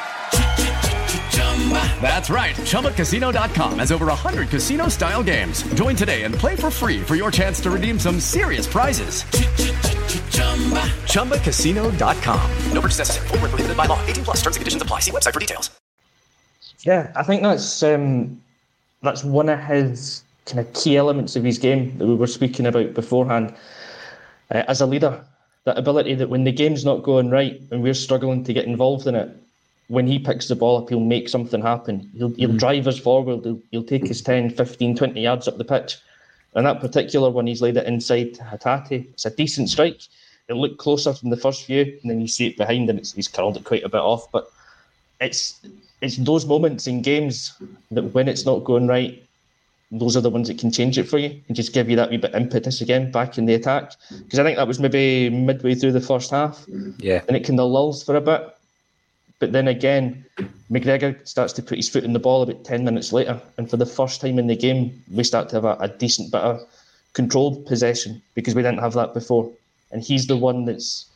That's 2.01 2.29
right. 2.29 2.55
ChumbaCasino.com 2.55 3.79
has 3.79 3.91
over 3.91 4.07
100 4.07 4.49
casino 4.49 4.87
style 4.87 5.21
games. 5.23 5.61
Join 5.75 5.95
today 5.95 6.23
and 6.23 6.33
play 6.33 6.55
for 6.55 6.71
free 6.71 7.01
for 7.01 7.15
your 7.15 7.29
chance 7.29 7.61
to 7.61 7.71
redeem 7.71 7.99
some 7.99 8.19
serious 8.19 8.65
prizes. 8.65 9.23
ChumbaCasino.com. 11.13 12.51
No 12.73 12.81
purchase 12.81 12.97
necessary. 12.99 13.27
Full 13.27 13.37
prohibited 13.37 13.77
by 13.77 13.85
law. 13.85 14.03
18 14.07 14.23
plus 14.23 14.37
terms 14.37 14.55
and 14.55 14.61
conditions 14.61 14.81
apply. 14.81 14.99
See 14.99 15.11
website 15.11 15.33
for 15.33 15.39
details. 15.39 15.69
Yeah, 16.83 17.11
I 17.15 17.23
think 17.23 17.43
that's 17.43 17.83
um, 17.83 18.41
that's 19.03 19.23
one 19.23 19.49
of 19.49 19.59
his 19.59 20.23
kind 20.45 20.59
of 20.59 20.73
key 20.73 20.97
elements 20.97 21.35
of 21.35 21.43
his 21.43 21.59
game 21.59 21.95
that 21.99 22.07
we 22.07 22.15
were 22.15 22.27
speaking 22.27 22.65
about 22.65 22.93
beforehand. 22.93 23.53
Uh, 24.49 24.63
as 24.67 24.81
a 24.81 24.85
leader, 24.85 25.23
that 25.65 25.77
ability 25.77 26.15
that 26.15 26.29
when 26.29 26.43
the 26.43 26.51
game's 26.51 26.83
not 26.83 27.03
going 27.03 27.29
right 27.29 27.61
and 27.71 27.83
we're 27.83 27.93
struggling 27.93 28.43
to 28.43 28.53
get 28.53 28.65
involved 28.65 29.05
in 29.05 29.15
it, 29.15 29.29
when 29.91 30.07
he 30.07 30.17
picks 30.17 30.47
the 30.47 30.55
ball 30.55 30.77
up, 30.77 30.87
he'll 30.87 31.01
make 31.01 31.27
something 31.27 31.61
happen. 31.61 32.09
He'll, 32.17 32.29
he'll 32.29 32.47
mm-hmm. 32.47 32.57
drive 32.57 32.87
us 32.87 32.97
forward. 32.97 33.43
He'll, 33.43 33.61
he'll 33.71 33.83
take 33.83 34.07
his 34.07 34.21
10, 34.21 34.51
15, 34.51 34.95
20 34.95 35.19
yards 35.19 35.49
up 35.49 35.57
the 35.57 35.65
pitch. 35.65 35.97
And 36.55 36.65
that 36.65 36.79
particular 36.79 37.29
one, 37.29 37.45
he's 37.45 37.61
laid 37.61 37.75
it 37.75 37.85
inside 37.85 38.33
to 38.35 38.43
Hatate. 38.43 39.09
It's 39.09 39.25
a 39.25 39.31
decent 39.31 39.69
strike. 39.69 40.01
It 40.47 40.53
looked 40.53 40.77
closer 40.77 41.13
from 41.13 41.29
the 41.29 41.35
first 41.35 41.67
view, 41.67 41.99
and 42.01 42.09
then 42.09 42.21
you 42.21 42.29
see 42.29 42.47
it 42.47 42.57
behind, 42.57 42.89
and 42.89 42.99
it's, 42.99 43.11
he's 43.11 43.27
curled 43.27 43.57
it 43.57 43.65
quite 43.65 43.83
a 43.83 43.89
bit 43.89 43.99
off. 43.99 44.31
But 44.31 44.49
it's 45.19 45.59
it's 45.99 46.15
those 46.17 46.45
moments 46.45 46.87
in 46.87 47.01
games 47.01 47.53
that 47.91 48.03
when 48.13 48.29
it's 48.29 48.45
not 48.45 48.63
going 48.63 48.87
right, 48.87 49.21
those 49.91 50.15
are 50.15 50.21
the 50.21 50.29
ones 50.29 50.47
that 50.47 50.57
can 50.57 50.71
change 50.71 50.97
it 50.97 51.07
for 51.07 51.17
you 51.17 51.39
and 51.47 51.55
just 51.55 51.73
give 51.73 51.89
you 51.89 51.97
that 51.97 52.09
wee 52.09 52.17
bit 52.17 52.33
impetus 52.33 52.79
again 52.79 53.11
back 53.11 53.37
in 53.37 53.45
the 53.45 53.53
attack. 53.53 53.91
Because 54.09 54.39
I 54.39 54.43
think 54.43 54.57
that 54.57 54.67
was 54.67 54.79
maybe 54.79 55.29
midway 55.29 55.75
through 55.75 55.91
the 55.91 56.01
first 56.01 56.31
half. 56.31 56.65
Yeah. 56.97 57.21
And 57.27 57.35
it 57.35 57.45
kind 57.45 57.59
of 57.59 57.69
lulls 57.69 58.03
for 58.03 58.15
a 58.15 58.21
bit. 58.21 58.55
But 59.41 59.53
then 59.53 59.67
again, 59.67 60.23
McGregor 60.71 61.27
starts 61.27 61.51
to 61.53 61.63
put 61.63 61.77
his 61.77 61.89
foot 61.89 62.03
in 62.03 62.13
the 62.13 62.19
ball 62.19 62.43
about 62.43 62.63
10 62.63 62.85
minutes 62.85 63.11
later. 63.11 63.41
And 63.57 63.67
for 63.67 63.75
the 63.75 63.87
first 63.87 64.21
time 64.21 64.37
in 64.37 64.45
the 64.45 64.55
game, 64.55 65.03
we 65.11 65.23
start 65.23 65.49
to 65.49 65.55
have 65.55 65.65
a, 65.65 65.75
a 65.79 65.87
decent 65.87 66.31
bit 66.31 66.41
of 66.41 66.61
controlled 67.13 67.65
possession 67.65 68.21
because 68.35 68.53
we 68.53 68.61
didn't 68.61 68.81
have 68.81 68.93
that 68.93 69.15
before. 69.15 69.51
And 69.91 70.03
he's 70.03 70.27
the 70.27 70.37
one 70.37 70.65
that's 70.65 71.07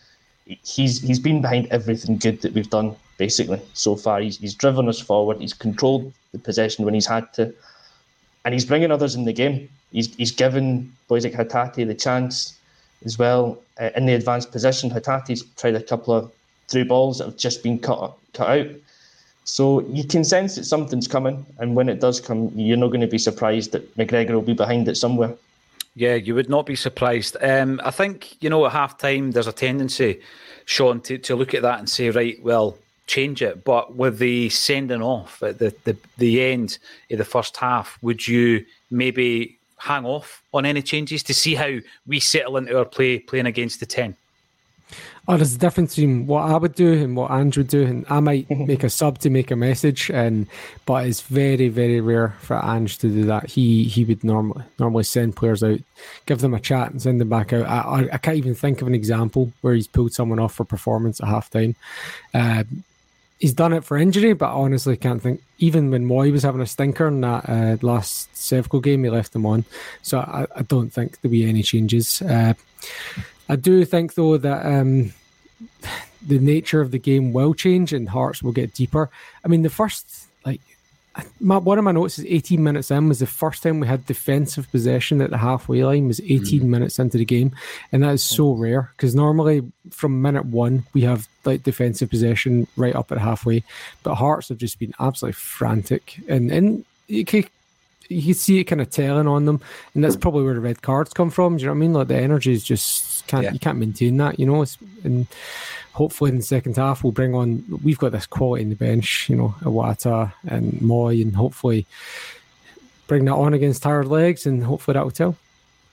he's 0.45 0.99
he's 1.01 1.19
been 1.19 1.39
behind 1.39 1.67
everything 1.67 2.17
good 2.17 2.41
that 2.41 2.53
we've 2.53 2.69
done 2.71 2.95
basically 3.19 3.61
so 3.73 3.95
far. 3.95 4.19
He's 4.21 4.39
he's 4.39 4.55
driven 4.55 4.89
us 4.89 4.99
forward. 4.99 5.39
He's 5.39 5.53
controlled 5.53 6.11
the 6.31 6.39
possession 6.39 6.83
when 6.83 6.95
he's 6.95 7.05
had 7.05 7.31
to, 7.35 7.53
and 8.43 8.55
he's 8.55 8.65
bringing 8.65 8.89
others 8.89 9.13
in 9.13 9.25
the 9.25 9.33
game. 9.33 9.69
He's 9.91 10.13
he's 10.15 10.31
given 10.31 10.91
boys 11.07 11.25
like 11.25 11.33
Hatate 11.33 11.85
the 11.87 11.93
chance 11.93 12.57
as 13.05 13.19
well 13.19 13.61
uh, 13.79 13.91
in 13.95 14.07
the 14.07 14.15
advanced 14.15 14.51
position. 14.51 14.89
Hatate's 14.89 15.43
tried 15.57 15.75
a 15.75 15.83
couple 15.83 16.15
of 16.15 16.31
through 16.67 16.85
balls 16.85 17.19
that 17.19 17.25
have 17.25 17.37
just 17.37 17.63
been 17.63 17.79
cut 17.79 18.13
cut 18.33 18.49
out. 18.49 18.67
So 19.45 19.81
you 19.81 20.03
can 20.03 20.23
sense 20.23 20.55
that 20.55 20.63
something's 20.63 21.07
coming, 21.07 21.45
and 21.59 21.75
when 21.75 21.87
it 21.87 21.99
does 21.99 22.19
come, 22.19 22.51
you're 22.55 22.77
not 22.77 22.87
going 22.87 23.01
to 23.01 23.07
be 23.07 23.19
surprised 23.19 23.71
that 23.73 23.95
McGregor 23.95 24.31
will 24.31 24.41
be 24.41 24.53
behind 24.53 24.87
it 24.87 24.97
somewhere. 24.97 25.35
Yeah, 25.95 26.15
you 26.15 26.35
would 26.35 26.49
not 26.49 26.65
be 26.65 26.75
surprised. 26.75 27.37
Um, 27.41 27.79
I 27.83 27.91
think 27.91 28.41
you 28.41 28.49
know 28.49 28.65
at 28.65 28.71
half 28.71 28.97
time 28.97 29.31
there's 29.31 29.47
a 29.47 29.53
tendency, 29.53 30.19
Sean, 30.65 30.99
to, 31.01 31.17
to 31.19 31.35
look 31.35 31.53
at 31.53 31.61
that 31.61 31.79
and 31.79 31.89
say, 31.89 32.09
right, 32.09 32.41
well, 32.43 32.77
change 33.07 33.41
it. 33.41 33.63
But 33.63 33.95
with 33.95 34.17
the 34.17 34.49
sending 34.49 35.01
off 35.01 35.41
at 35.43 35.59
the, 35.59 35.73
the, 35.83 35.95
the 36.17 36.41
end 36.41 36.79
of 37.11 37.19
the 37.19 37.25
first 37.25 37.55
half, 37.57 37.97
would 38.01 38.27
you 38.27 38.65
maybe 38.89 39.57
hang 39.77 40.05
off 40.05 40.41
on 40.53 40.65
any 40.65 40.81
changes 40.81 41.21
to 41.23 41.33
see 41.33 41.55
how 41.55 41.77
we 42.07 42.19
settle 42.19 42.57
into 42.57 42.77
our 42.77 42.85
play 42.85 43.19
playing 43.19 43.45
against 43.45 43.79
the 43.79 43.85
ten? 43.85 44.15
Oh, 45.27 45.37
there's 45.37 45.55
a 45.55 45.57
difference 45.57 45.95
between 45.95 46.27
what 46.27 46.43
I 46.43 46.55
would 46.55 46.75
do 46.75 46.93
and 46.93 47.15
what 47.15 47.31
Andrew 47.31 47.61
would 47.61 47.69
do, 47.69 47.83
and 47.83 48.05
I 48.09 48.19
might 48.19 48.49
make 48.67 48.83
a 48.83 48.89
sub 48.89 49.17
to 49.19 49.29
make 49.29 49.49
a 49.49 49.55
message, 49.55 50.11
and 50.11 50.47
but 50.85 51.07
it's 51.07 51.21
very, 51.21 51.67
very 51.67 51.99
rare 51.99 52.35
for 52.41 52.63
Ange 52.63 52.99
to 52.99 53.09
do 53.09 53.25
that. 53.25 53.49
He 53.49 53.85
he 53.85 54.03
would 54.03 54.23
normally 54.23 54.63
normally 54.79 55.03
send 55.03 55.35
players 55.35 55.63
out, 55.63 55.79
give 56.27 56.41
them 56.41 56.53
a 56.53 56.59
chat, 56.59 56.91
and 56.91 57.01
send 57.01 57.19
them 57.19 57.29
back 57.29 57.53
out. 57.53 57.65
I, 57.65 57.79
I, 57.79 58.09
I 58.13 58.17
can't 58.17 58.37
even 58.37 58.53
think 58.53 58.81
of 58.81 58.87
an 58.87 58.95
example 58.95 59.51
where 59.61 59.73
he's 59.73 59.87
pulled 59.87 60.13
someone 60.13 60.39
off 60.39 60.53
for 60.53 60.63
performance 60.63 61.19
at 61.19 61.27
half 61.27 61.49
time. 61.49 61.75
Uh, 62.33 62.63
he's 63.39 63.53
done 63.53 63.73
it 63.73 63.83
for 63.83 63.97
injury, 63.97 64.33
but 64.33 64.51
honestly 64.51 64.95
can't 64.95 65.21
think. 65.21 65.41
Even 65.57 65.89
when 65.89 66.07
Mooy 66.07 66.31
was 66.31 66.43
having 66.43 66.61
a 66.61 66.67
stinker 66.67 67.07
in 67.07 67.21
that 67.21 67.49
uh, 67.49 67.77
last 67.81 68.31
Sevco 68.33 68.81
game, 68.81 69.03
he 69.03 69.09
left 69.09 69.35
him 69.35 69.45
on. 69.45 69.65
So 70.01 70.19
I, 70.19 70.45
I 70.55 70.61
don't 70.63 70.91
think 70.91 71.19
there'll 71.21 71.31
be 71.31 71.47
any 71.47 71.63
changes. 71.63 72.21
Uh, 72.21 72.53
I 73.49 73.55
do 73.55 73.85
think 73.85 74.15
though 74.15 74.37
that 74.37 74.65
um, 74.65 75.13
the 76.25 76.39
nature 76.39 76.81
of 76.81 76.91
the 76.91 76.99
game 76.99 77.33
will 77.33 77.53
change 77.53 77.93
and 77.93 78.09
Hearts 78.09 78.41
will 78.41 78.51
get 78.51 78.73
deeper. 78.73 79.09
I 79.43 79.47
mean, 79.47 79.61
the 79.61 79.69
first 79.69 80.27
like 80.45 80.61
my, 81.39 81.57
one 81.57 81.77
of 81.77 81.83
my 81.83 81.91
notes 81.91 82.19
is 82.19 82.25
18 82.25 82.61
minutes 82.61 82.91
in 82.91 83.07
was 83.07 83.19
the 83.19 83.27
first 83.27 83.63
time 83.63 83.79
we 83.79 83.87
had 83.87 84.05
defensive 84.05 84.69
possession 84.71 85.21
at 85.21 85.29
the 85.29 85.37
halfway 85.37 85.83
line 85.83 86.07
was 86.07 86.19
18 86.21 86.61
mm. 86.61 86.63
minutes 86.63 86.99
into 86.99 87.17
the 87.17 87.25
game, 87.25 87.55
and 87.91 88.03
that 88.03 88.13
is 88.13 88.23
so 88.23 88.51
rare 88.53 88.91
because 88.95 89.15
normally 89.15 89.61
from 89.91 90.21
minute 90.21 90.45
one 90.45 90.83
we 90.93 91.01
have 91.01 91.27
like 91.45 91.63
defensive 91.63 92.09
possession 92.09 92.67
right 92.75 92.95
up 92.95 93.11
at 93.11 93.17
halfway, 93.17 93.63
but 94.03 94.15
Hearts 94.15 94.49
have 94.49 94.57
just 94.57 94.79
been 94.79 94.93
absolutely 94.99 95.33
frantic 95.33 96.19
and 96.27 96.51
and 96.51 96.85
you 97.07 97.23
can, 97.23 97.45
you 98.09 98.21
can 98.21 98.33
see 98.33 98.59
it 98.59 98.65
kind 98.65 98.81
of 98.81 98.89
telling 98.89 99.27
on 99.27 99.45
them, 99.45 99.61
and 99.93 100.03
that's 100.03 100.15
probably 100.15 100.43
where 100.43 100.53
the 100.53 100.59
red 100.59 100.81
cards 100.81 101.13
come 101.13 101.29
from. 101.29 101.57
Do 101.57 101.61
you 101.61 101.67
know 101.67 101.73
what 101.73 101.77
I 101.77 101.79
mean? 101.79 101.93
Like 101.93 102.07
the 102.07 102.17
energy 102.17 102.53
is 102.53 102.63
just 102.63 103.27
can't 103.27 103.43
yeah. 103.43 103.53
you 103.53 103.59
can't 103.59 103.77
maintain 103.77 104.17
that, 104.17 104.39
you 104.39 104.45
know. 104.45 104.61
It's, 104.61 104.77
and 105.03 105.27
hopefully 105.93 106.31
in 106.31 106.37
the 106.37 106.43
second 106.43 106.77
half 106.77 107.03
we'll 107.03 107.11
bring 107.11 107.33
on. 107.33 107.63
We've 107.83 107.99
got 107.99 108.11
this 108.11 108.25
quality 108.25 108.63
in 108.63 108.69
the 108.69 108.75
bench, 108.75 109.29
you 109.29 109.35
know, 109.35 109.55
Iwata 109.61 110.33
and 110.47 110.73
Mooy, 110.73 111.21
and 111.21 111.35
hopefully 111.35 111.85
bring 113.07 113.25
that 113.25 113.33
on 113.33 113.53
against 113.53 113.83
tired 113.83 114.07
legs, 114.07 114.45
and 114.45 114.63
hopefully 114.63 114.93
that 114.93 115.03
will 115.03 115.11
tell. 115.11 115.35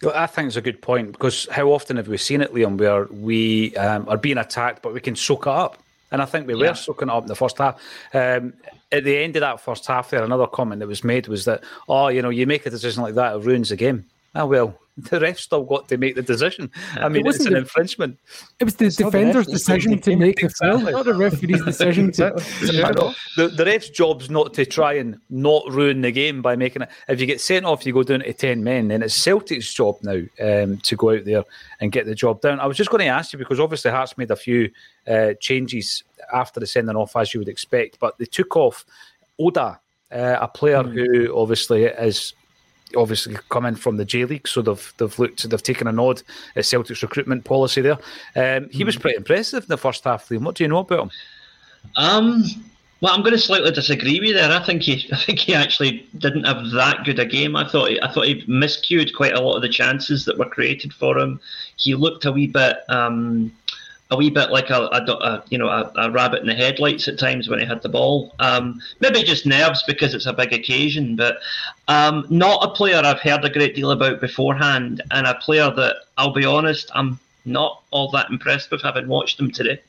Well, 0.03 0.15
I 0.17 0.27
think 0.27 0.49
it's 0.49 0.57
a 0.57 0.63
good 0.63 0.83
point 0.83 1.13
because 1.13 1.47
how 1.51 1.69
often 1.69 1.97
have 1.97 2.09
we 2.09 2.17
seen 2.17 2.41
it, 2.41 2.53
Liam, 2.53 2.77
where 2.77 3.05
we 3.05 3.77
um, 3.77 4.09
are 4.09 4.17
being 4.17 4.39
attacked, 4.39 4.83
but 4.83 4.93
we 4.93 5.01
can 5.01 5.15
soak 5.15 5.47
it 5.47 5.53
up? 5.53 5.79
And 6.11 6.21
I 6.21 6.27
think 6.27 6.47
we 6.47 6.55
yeah. 6.55 6.71
were 6.71 6.75
soaking 6.75 7.09
it 7.09 7.15
up 7.15 7.23
in 7.23 7.29
the 7.29 7.37
first 7.37 7.59
half. 7.59 7.81
Um, 8.13 8.53
at 8.93 9.05
the 9.05 9.17
end 9.17 9.37
of 9.37 9.41
that 9.41 9.61
first 9.61 9.87
half, 9.87 10.11
there 10.11 10.23
another 10.23 10.47
comment 10.47 10.81
that 10.81 10.87
was 10.87 11.03
made 11.03 11.27
was 11.27 11.45
that, 11.47 11.65
oh, 11.89 12.09
you 12.09 12.23
know, 12.23 12.31
you 12.31 12.47
make 12.47 12.67
a 12.67 12.71
decision 12.71 13.03
like 13.03 13.15
that, 13.15 13.35
it 13.35 13.43
ruins 13.43 13.71
the 13.71 13.77
game. 13.77 14.05
Oh 14.35 14.47
well, 14.47 14.79
the 15.11 15.21
ref 15.21 15.39
still 15.39 15.65
got 15.65 15.89
to 15.89 15.97
make 15.97 16.15
the 16.15 16.23
decision. 16.23 16.71
I 16.97 17.09
mean, 17.09 17.23
it 17.23 17.25
wasn't 17.25 17.49
an 17.49 17.55
the, 17.55 17.61
infringement. 17.61 18.19
It 18.59 18.65
was 18.65 18.77
the 18.77 18.87
it's 18.87 18.97
defender's 18.97 19.47
the 19.47 19.53
decision 19.53 19.99
to 20.01 20.17
make 20.17 20.41
the 20.41 20.51
foul, 20.51 20.81
not 20.81 21.07
the 21.07 21.15
referee's 21.15 21.65
decision 21.65 22.09
exactly. 22.09 22.43
to. 22.43 23.15
the, 23.37 23.49
the 23.49 23.65
ref's 23.65 23.89
job's 23.89 24.29
not 24.29 24.53
to 24.55 24.67
try 24.67 24.95
and 24.95 25.19
not 25.31 25.65
ruin 25.71 26.03
the 26.03 26.13
game 26.13 26.43
by 26.43 26.57
making 26.57 26.83
it. 26.83 26.91
If 27.09 27.21
you 27.21 27.27
get 27.27 27.41
sent 27.41 27.65
off, 27.65 27.87
you 27.87 27.95
go 27.95 28.03
down 28.03 28.21
to 28.21 28.33
10 28.33 28.63
men, 28.63 28.89
then 28.89 29.03
it's 29.03 29.15
Celtic's 29.15 29.73
job 29.73 29.97
now 30.03 30.21
um, 30.41 30.77
to 30.79 30.97
go 30.97 31.15
out 31.15 31.25
there 31.25 31.45
and 31.81 31.91
get 31.91 32.05
the 32.05 32.15
job 32.15 32.43
done. 32.43 32.61
I 32.61 32.67
was 32.67 32.77
just 32.77 32.91
going 32.91 33.01
to 33.01 33.07
ask 33.07 33.33
you 33.33 33.39
because 33.39 33.61
obviously 33.61 33.91
Hearts 33.91 34.19
made 34.19 34.31
a 34.31 34.37
few 34.37 34.71
uh, 35.07 35.33
changes 35.41 36.05
after 36.35 36.61
the 36.61 36.67
sending 36.67 36.97
off, 36.97 37.17
as 37.17 37.33
you 37.33 37.41
would 37.41 37.49
expect, 37.49 37.99
but 37.99 38.19
they 38.19 38.27
took 38.27 38.57
off 38.57 38.85
Oda, 39.39 39.81
uh, 40.13 40.37
a 40.41 40.49
player 40.49 40.83
mm. 40.83 40.93
who 40.93 41.35
obviously 41.35 41.85
is 41.85 42.35
obviously 42.97 43.37
coming 43.49 43.75
from 43.75 43.97
the 43.97 44.05
J 44.05 44.25
League, 44.25 44.49
so 44.49 44.63
they've 44.63 44.95
they've 44.99 45.19
looked 45.19 45.49
they've 45.49 45.63
taken 45.63 45.87
a 45.87 45.93
nod 45.93 46.23
at 46.57 46.65
Celtic's 46.65 47.03
recruitment 47.03 47.45
policy 47.45 47.81
there. 47.81 47.99
Um, 48.37 48.69
he 48.71 48.85
was 48.85 48.95
hmm. 48.95 49.01
pretty 49.03 49.17
impressive 49.17 49.65
in 49.65 49.69
the 49.69 49.77
first 49.77 50.05
half. 50.05 50.29
Liam, 50.29 50.43
what 50.43 50.55
do 50.55 50.65
you 50.65 50.69
know 50.69 50.79
about 50.79 51.05
him? 51.05 51.11
Um, 51.97 52.45
well, 53.03 53.13
I'm 53.13 53.23
going 53.23 53.33
to 53.33 53.39
slightly 53.39 53.73
disagree 53.73 54.21
with 54.21 54.29
you 54.29 54.35
there. 54.35 54.53
I 54.53 54.65
think 54.65 54.83
he, 54.83 55.09
I 55.13 55.17
think 55.17 55.41
he 55.41 55.55
actually 55.55 56.09
didn't 56.19 56.45
have 56.45 56.71
that 56.71 57.05
good 57.05 57.19
a 57.19 57.27
game. 57.27 57.57
I 57.57 57.69
thought, 57.69 57.91
he, 57.91 58.01
I 58.01 58.13
thought 58.13 58.27
he 58.27 58.43
miscued 58.43 59.13
quite 59.13 59.35
a 59.35 59.41
lot 59.41 59.57
of 59.57 59.63
the 59.63 59.69
chances 59.69 60.25
that 60.27 60.39
were 60.39 60.49
created 60.49 60.93
for 60.93 61.19
him. 61.19 61.41
He 61.77 61.97
looked 61.97 62.25
a 62.27 62.31
wee 62.31 62.47
bit, 62.47 62.77
um, 62.89 63.51
a 64.13 64.17
wee 64.17 64.31
bit 64.31 64.51
like 64.51 64.69
a, 64.69 64.89
a, 64.93 65.03
a 65.11 65.43
you 65.49 65.57
know 65.57 65.69
a, 65.69 65.91
a, 65.97 66.11
rabbit 66.11 66.43
in 66.43 66.47
the 66.47 66.55
headlights 66.55 67.09
at 67.09 67.19
times 67.19 67.49
when 67.49 67.59
he 67.59 67.65
had 67.65 67.83
the 67.83 67.89
ball. 67.89 68.35
Um, 68.39 68.81
maybe 69.01 69.23
just 69.23 69.47
nerves 69.47 69.83
because 69.87 70.15
it's 70.15 70.27
a 70.27 70.33
big 70.35 70.53
occasion, 70.53 71.17
but 71.17 71.39
um, 71.89 72.27
not 72.29 72.63
a 72.63 72.71
player 72.71 73.01
I've 73.03 73.21
heard 73.21 73.45
a 73.45 73.51
great 73.51 73.75
deal 73.75 73.91
about 73.91 74.21
beforehand, 74.21 75.03
and 75.11 75.27
a 75.27 75.35
player 75.37 75.71
that 75.71 75.97
I'll 76.19 76.35
be 76.35 76.45
honest, 76.45 76.91
I'm 76.95 77.19
not 77.47 77.83
all 77.91 78.11
that 78.11 78.31
impressed 78.31 78.71
with 78.71 78.83
having 78.83 79.09
watched 79.09 79.41
him 79.41 79.51
today. 79.51 79.81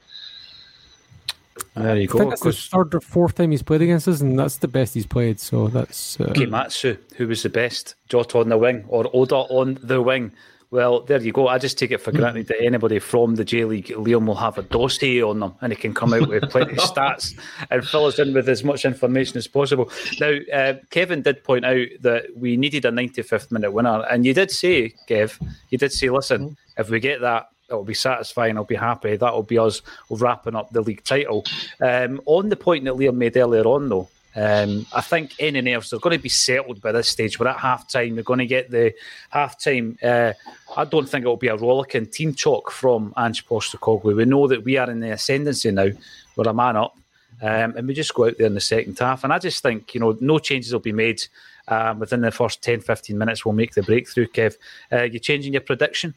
There 1.75 1.97
you 1.97 2.07
go. 2.07 2.17
I 2.17 2.21
think 2.21 2.31
that's 2.31 2.41
the 2.43 2.53
third 2.53 2.95
or 2.95 3.01
fourth 3.01 3.35
time 3.35 3.51
he's 3.51 3.61
played 3.61 3.81
against 3.81 4.07
us, 4.07 4.21
and 4.21 4.39
that's 4.39 4.57
the 4.57 4.69
best 4.69 4.93
he's 4.93 5.05
played. 5.05 5.39
So 5.39 5.67
that's 5.67 6.19
uh... 6.19 6.33
Matsu, 6.47 6.97
who 7.17 7.27
was 7.27 7.43
the 7.43 7.49
best, 7.49 7.95
Jota 8.07 8.39
on 8.39 8.49
the 8.49 8.57
wing 8.57 8.85
or 8.87 9.09
Oda 9.13 9.35
on 9.35 9.77
the 9.83 10.01
wing. 10.01 10.31
Well, 10.73 11.01
there 11.01 11.21
you 11.21 11.31
go. 11.31 11.49
I 11.49 11.59
just 11.59 11.77
take 11.77 11.91
it 11.91 11.99
for 12.01 12.11
granted 12.11 12.47
that 12.47 12.59
anybody 12.59 12.97
from 12.97 13.35
the 13.35 13.45
J 13.45 13.65
League, 13.65 13.89
Liam 13.89 14.25
will 14.25 14.33
have 14.33 14.57
a 14.57 14.63
dossier 14.63 15.21
on 15.21 15.39
them 15.39 15.53
and 15.61 15.71
he 15.71 15.77
can 15.77 15.93
come 15.93 16.15
out 16.15 16.27
with 16.27 16.49
plenty 16.49 16.71
of 16.71 16.77
stats 16.79 17.39
and 17.69 17.87
fill 17.87 18.07
us 18.07 18.17
in 18.17 18.33
with 18.33 18.49
as 18.49 18.63
much 18.63 18.83
information 18.83 19.37
as 19.37 19.45
possible. 19.45 19.91
Now, 20.19 20.31
uh, 20.51 20.73
Kevin 20.89 21.21
did 21.21 21.43
point 21.43 21.63
out 21.63 21.85
that 22.01 22.35
we 22.35 22.57
needed 22.57 22.85
a 22.85 22.91
95th 22.91 23.51
minute 23.51 23.71
winner. 23.71 24.03
And 24.09 24.25
you 24.25 24.33
did 24.33 24.49
say, 24.49 24.95
Kev, 25.07 25.39
you 25.69 25.77
did 25.77 25.93
say, 25.93 26.09
listen, 26.09 26.57
if 26.75 26.89
we 26.89 26.99
get 26.99 27.21
that, 27.21 27.49
it'll 27.69 27.83
be 27.83 27.93
satisfying. 27.93 28.57
I'll 28.57 28.63
be 28.63 28.73
happy. 28.73 29.15
That'll 29.15 29.43
be 29.43 29.59
us 29.59 29.83
wrapping 30.09 30.55
up 30.55 30.71
the 30.71 30.81
league 30.81 31.03
title. 31.03 31.45
Um, 31.81 32.19
on 32.25 32.49
the 32.49 32.55
point 32.55 32.85
that 32.85 32.95
Liam 32.95 33.17
made 33.17 33.37
earlier 33.37 33.65
on, 33.65 33.89
though, 33.89 34.09
um, 34.35 34.85
I 34.93 35.01
think 35.01 35.35
any 35.39 35.61
nerves 35.61 35.93
are 35.93 35.99
going 35.99 36.17
to 36.17 36.21
be 36.21 36.29
settled 36.29 36.81
by 36.81 36.91
this 36.91 37.09
stage. 37.09 37.39
We're 37.39 37.47
at 37.47 37.59
half 37.59 37.87
time. 37.87 38.15
We're 38.15 38.23
going 38.23 38.39
to 38.39 38.45
get 38.45 38.71
the 38.71 38.93
half 39.29 39.59
time. 39.59 39.97
Uh, 40.01 40.33
I 40.75 40.85
don't 40.85 41.07
think 41.07 41.23
it'll 41.23 41.37
be 41.37 41.47
a 41.47 41.55
rollicking 41.55 42.07
team 42.07 42.33
talk 42.33 42.71
from 42.71 43.13
Ange 43.17 43.45
Postecoglou. 43.45 44.15
We 44.15 44.25
know 44.25 44.47
that 44.47 44.63
we 44.63 44.77
are 44.77 44.89
in 44.89 45.01
the 45.01 45.11
ascendancy 45.11 45.71
now. 45.71 45.89
We're 46.35 46.49
a 46.49 46.53
man 46.53 46.77
up. 46.77 46.97
Um, 47.41 47.75
and 47.75 47.87
we 47.87 47.93
just 47.93 48.13
go 48.13 48.27
out 48.27 48.37
there 48.37 48.47
in 48.47 48.53
the 48.53 48.61
second 48.61 48.97
half. 48.97 49.23
And 49.23 49.33
I 49.33 49.37
just 49.37 49.61
think, 49.61 49.93
you 49.93 49.99
know, 49.99 50.17
no 50.21 50.39
changes 50.39 50.71
will 50.71 50.79
be 50.79 50.93
made 50.93 51.21
um, 51.67 51.99
within 51.99 52.21
the 52.21 52.31
first 52.31 52.63
10, 52.63 52.81
15 52.81 53.17
minutes. 53.17 53.45
We'll 53.45 53.53
make 53.53 53.73
the 53.73 53.83
breakthrough, 53.83 54.27
Kev. 54.27 54.55
Uh, 54.91 55.03
you 55.03 55.19
changing 55.19 55.53
your 55.53 55.61
prediction? 55.61 56.13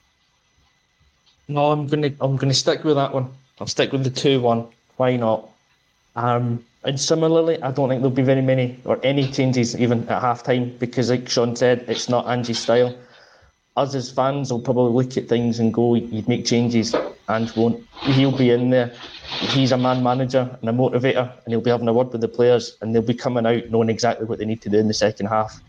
No, 1.49 1.71
I'm 1.71 1.87
gonna 1.87 2.13
I'm 2.21 2.37
gonna 2.37 2.55
stick 2.55 2.83
with 2.83 2.97
that 2.97 3.15
one. 3.15 3.29
I'll 3.61 3.69
stick 3.69 3.93
with 3.93 4.03
the 4.03 4.11
two 4.11 4.41
one. 4.41 4.67
Why 4.97 5.17
not? 5.17 5.49
Um, 6.17 6.65
and 6.87 6.99
similarly, 6.99 7.61
I 7.63 7.71
don't 7.71 7.89
think 7.89 8.01
there'll 8.01 8.15
be 8.15 8.23
very 8.23 8.43
many 8.43 8.81
or 8.85 8.99
any 9.03 9.31
changes 9.31 9.77
even 9.77 10.09
at 10.09 10.21
half 10.21 10.43
time 10.43 10.77
because, 10.79 11.11
like 11.11 11.29
Sean 11.29 11.55
said, 11.57 11.85
it's 11.89 12.09
not 12.09 12.27
Angie's 12.27 12.59
style. 12.59 12.97
Us 13.77 13.95
as 13.95 14.11
fans 14.11 14.51
will 14.51 14.61
probably 14.61 14.93
look 14.93 15.17
at 15.19 15.29
things 15.29 15.59
and 15.59 15.75
go, 15.75 15.95
"You'd 15.95 16.29
make 16.29 16.47
changes," 16.47 16.95
and 17.29 17.51
won't. 17.57 17.85
He'll 18.03 18.37
be 18.37 18.51
in 18.51 18.71
there. 18.71 18.93
He's 19.51 19.73
a 19.73 19.77
man 19.77 20.03
manager 20.03 20.49
and 20.61 20.71
a 20.71 20.73
motivator, 20.73 21.31
and 21.45 21.49
he'll 21.53 21.61
be 21.61 21.71
having 21.71 21.89
a 21.89 21.93
word 21.93 22.13
with 22.13 22.23
the 22.23 22.29
players, 22.29 22.79
and 22.81 22.95
they'll 22.95 23.03
be 23.03 23.15
coming 23.15 23.45
out 23.45 23.69
knowing 23.71 23.91
exactly 23.91 24.25
what 24.25 24.39
they 24.39 24.47
need 24.47 24.63
to 24.63 24.71
do 24.71 24.79
in 24.79 24.89
the 24.89 24.95
second 24.95 25.27
half. 25.27 25.61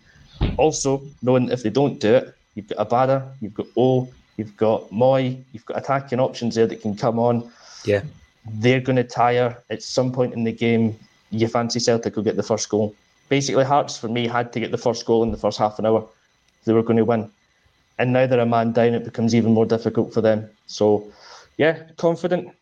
Also, 0.58 1.02
knowing 1.22 1.50
if 1.50 1.64
they 1.64 1.70
don't 1.70 2.00
do 2.00 2.16
it, 2.16 2.34
you've 2.56 2.68
got 2.68 2.88
Abada, 2.88 3.28
you've 3.42 3.56
got 3.56 3.68
O, 3.76 4.08
You've 4.38 4.56
got 4.56 4.90
Mooy, 4.92 5.44
You've 5.52 5.66
got 5.66 5.80
attacking 5.80 6.20
options 6.20 6.56
there 6.56 6.68
that 6.68 6.82
can 6.82 6.96
come 6.96 7.20
on. 7.20 7.52
Yeah. 7.86 8.04
They're 8.50 8.80
going 8.80 8.96
to 8.96 9.04
tire 9.04 9.58
at 9.70 9.82
some 9.82 10.12
point 10.12 10.34
in 10.34 10.44
the 10.44 10.52
game. 10.52 10.98
You 11.30 11.48
fancy 11.48 11.80
Celtic 11.80 12.16
will 12.16 12.24
get 12.24 12.36
the 12.36 12.44
first 12.44 12.70
goal. 12.70 12.96
Basically, 13.30 13.63
Hearts 13.63 13.98
for 13.98 14.08
me 14.08 14.28
had 14.28 14.54
to 14.54 14.60
get 14.60 14.72
the 14.72 14.78
first 14.78 15.06
goal 15.06 15.24
in 15.24 15.32
the 15.32 15.38
first 15.38 15.58
half 15.58 15.80
an 15.80 15.86
hour. 15.86 16.08
They 16.66 16.74
were 16.74 16.84
going 16.84 16.98
to 16.98 17.06
win, 17.06 17.30
and 18.00 18.13
now 18.13 18.28
they're 18.28 18.40
a 18.40 18.46
man 18.46 18.72
down. 18.72 18.94
It 18.94 19.06
becomes 19.06 19.36
even 19.36 19.54
more 19.54 19.66
difficult 19.66 20.13
for 20.13 20.22
them. 20.22 20.50
So, 20.68 21.12
yeah, 21.58 21.84
confident. 21.98 22.56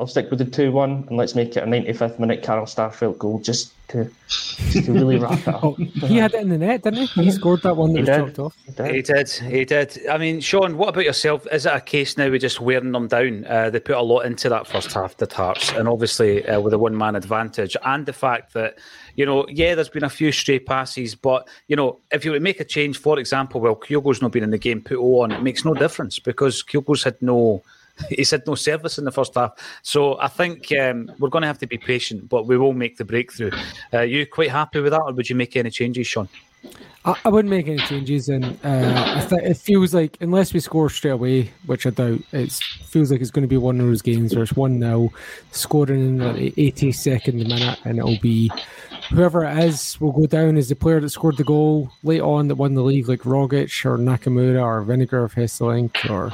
I'll 0.00 0.06
stick 0.06 0.30
with 0.30 0.38
the 0.38 0.46
2 0.46 0.72
1 0.72 1.04
and 1.08 1.16
let's 1.18 1.34
make 1.34 1.54
it 1.54 1.62
a 1.62 1.66
95th 1.66 2.18
minute 2.18 2.42
Carl 2.42 2.64
Starfelt 2.64 3.18
goal 3.18 3.38
just 3.38 3.74
to, 3.88 4.10
just 4.28 4.86
to 4.86 4.92
really 4.92 5.18
wrap 5.18 5.38
it 5.46 5.48
up. 5.48 5.62
oh, 5.62 5.74
he 5.74 6.16
had 6.16 6.32
it 6.32 6.40
in 6.40 6.48
the 6.48 6.56
net, 6.56 6.82
didn't 6.82 7.06
he? 7.08 7.24
He 7.24 7.30
scored 7.30 7.60
that 7.64 7.76
one 7.76 7.92
that 7.92 8.06
he 8.06 8.10
was 8.10 8.32
did. 8.32 8.38
off. 8.38 8.56
He 8.64 8.72
did. 8.72 8.94
he 8.94 9.02
did. 9.02 9.30
He 9.30 9.64
did. 9.66 10.08
I 10.08 10.16
mean, 10.16 10.40
Sean, 10.40 10.78
what 10.78 10.88
about 10.88 11.04
yourself? 11.04 11.46
Is 11.52 11.66
it 11.66 11.74
a 11.74 11.82
case 11.82 12.16
now 12.16 12.30
with 12.30 12.40
just 12.40 12.62
wearing 12.62 12.92
them 12.92 13.08
down? 13.08 13.44
Uh, 13.46 13.68
they 13.68 13.78
put 13.78 13.96
a 13.96 14.00
lot 14.00 14.20
into 14.20 14.48
that 14.48 14.66
first 14.66 14.90
half, 14.94 15.18
the 15.18 15.26
Tarts, 15.26 15.70
and 15.72 15.86
obviously 15.86 16.46
uh, 16.46 16.60
with 16.60 16.72
a 16.72 16.78
one 16.78 16.96
man 16.96 17.14
advantage, 17.14 17.76
and 17.84 18.06
the 18.06 18.14
fact 18.14 18.54
that 18.54 18.78
you 19.16 19.26
know, 19.26 19.44
yeah, 19.50 19.74
there's 19.74 19.90
been 19.90 20.04
a 20.04 20.08
few 20.08 20.32
stray 20.32 20.60
passes, 20.60 21.14
but 21.14 21.46
you 21.68 21.76
know, 21.76 21.98
if 22.10 22.24
you 22.24 22.30
would 22.30 22.40
make 22.40 22.60
a 22.60 22.64
change, 22.64 22.96
for 22.96 23.18
example, 23.18 23.60
well, 23.60 23.74
Kyogo's 23.74 24.22
not 24.22 24.32
been 24.32 24.44
in 24.44 24.50
the 24.50 24.56
game, 24.56 24.80
put 24.80 24.96
O 24.96 25.20
on, 25.20 25.30
it 25.30 25.42
makes 25.42 25.62
no 25.62 25.74
difference 25.74 26.18
because 26.18 26.62
Kyogo's 26.62 27.04
had 27.04 27.20
no 27.20 27.62
he's 28.08 28.30
had 28.30 28.46
no 28.46 28.54
service 28.54 28.98
in 28.98 29.04
the 29.04 29.12
first 29.12 29.34
half. 29.34 29.52
So 29.82 30.18
I 30.20 30.28
think 30.28 30.72
um, 30.72 31.10
we're 31.18 31.28
going 31.28 31.42
to 31.42 31.48
have 31.48 31.58
to 31.58 31.66
be 31.66 31.78
patient, 31.78 32.28
but 32.28 32.46
we 32.46 32.56
will 32.56 32.72
make 32.72 32.96
the 32.96 33.04
breakthrough. 33.04 33.50
Uh, 33.92 33.98
are 33.98 34.04
you 34.04 34.26
quite 34.26 34.50
happy 34.50 34.80
with 34.80 34.92
that, 34.92 35.02
or 35.02 35.12
would 35.12 35.28
you 35.28 35.36
make 35.36 35.56
any 35.56 35.70
changes, 35.70 36.06
Sean? 36.06 36.28
I, 37.04 37.14
I 37.24 37.28
wouldn't 37.30 37.50
make 37.50 37.66
any 37.66 37.78
changes, 37.78 38.28
and 38.28 38.44
uh, 38.62 39.26
it 39.32 39.56
feels 39.56 39.94
like 39.94 40.18
unless 40.20 40.52
we 40.52 40.60
score 40.60 40.90
straight 40.90 41.12
away, 41.12 41.50
which 41.64 41.86
I 41.86 41.90
doubt, 41.90 42.20
it 42.32 42.52
feels 42.52 43.10
like 43.10 43.22
it's 43.22 43.30
going 43.30 43.42
to 43.42 43.48
be 43.48 43.56
one 43.56 43.80
of 43.80 43.86
those 43.86 44.02
games 44.02 44.34
where 44.34 44.42
it's 44.42 44.52
one 44.52 44.80
0 44.80 45.10
scoring 45.52 46.00
in 46.00 46.18
the 46.18 46.52
82nd 46.52 47.34
minute, 47.34 47.78
and 47.84 47.98
it'll 47.98 48.18
be 48.18 48.50
whoever 49.10 49.44
it 49.44 49.58
is 49.58 50.00
will 50.00 50.12
go 50.12 50.26
down 50.26 50.56
as 50.56 50.68
the 50.68 50.76
player 50.76 51.00
that 51.00 51.10
scored 51.10 51.36
the 51.36 51.44
goal 51.44 51.90
late 52.02 52.20
on 52.20 52.48
that 52.48 52.54
won 52.54 52.74
the 52.74 52.82
league, 52.82 53.08
like 53.08 53.20
Rogic 53.20 53.84
or 53.84 53.98
Nakamura 53.98 54.62
or 54.62 54.82
Vennegoor 54.82 55.24
of 55.24 55.34
Hesselink 55.34 56.08
or 56.10 56.30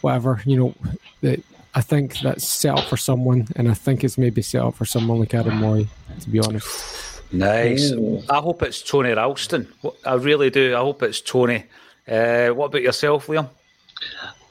whatever. 0.00 0.42
You 0.44 0.56
know, 0.56 0.74
that 1.22 1.40
I 1.74 1.80
think 1.80 2.18
that's 2.20 2.46
set 2.46 2.76
up 2.76 2.84
for 2.84 2.96
someone, 2.96 3.48
and 3.56 3.68
I 3.68 3.74
think 3.74 4.02
it's 4.02 4.18
maybe 4.18 4.42
set 4.42 4.62
up 4.62 4.74
for 4.74 4.84
someone 4.84 5.20
like 5.20 5.34
Adam 5.34 5.60
Mooy, 5.60 5.88
to 6.20 6.30
be 6.30 6.40
honest. 6.40 7.22
Nice. 7.32 7.92
Ooh. 7.92 8.22
I 8.30 8.38
hope 8.38 8.62
it's 8.62 8.82
Tony 8.82 9.10
Ralston. 9.10 9.68
I 10.04 10.14
really 10.14 10.50
do. 10.50 10.74
I 10.74 10.78
hope 10.78 11.02
it's 11.02 11.20
Tony. 11.20 11.64
Uh, 12.08 12.48
what 12.48 12.66
about 12.66 12.82
yourself, 12.82 13.26
Liam? 13.26 13.48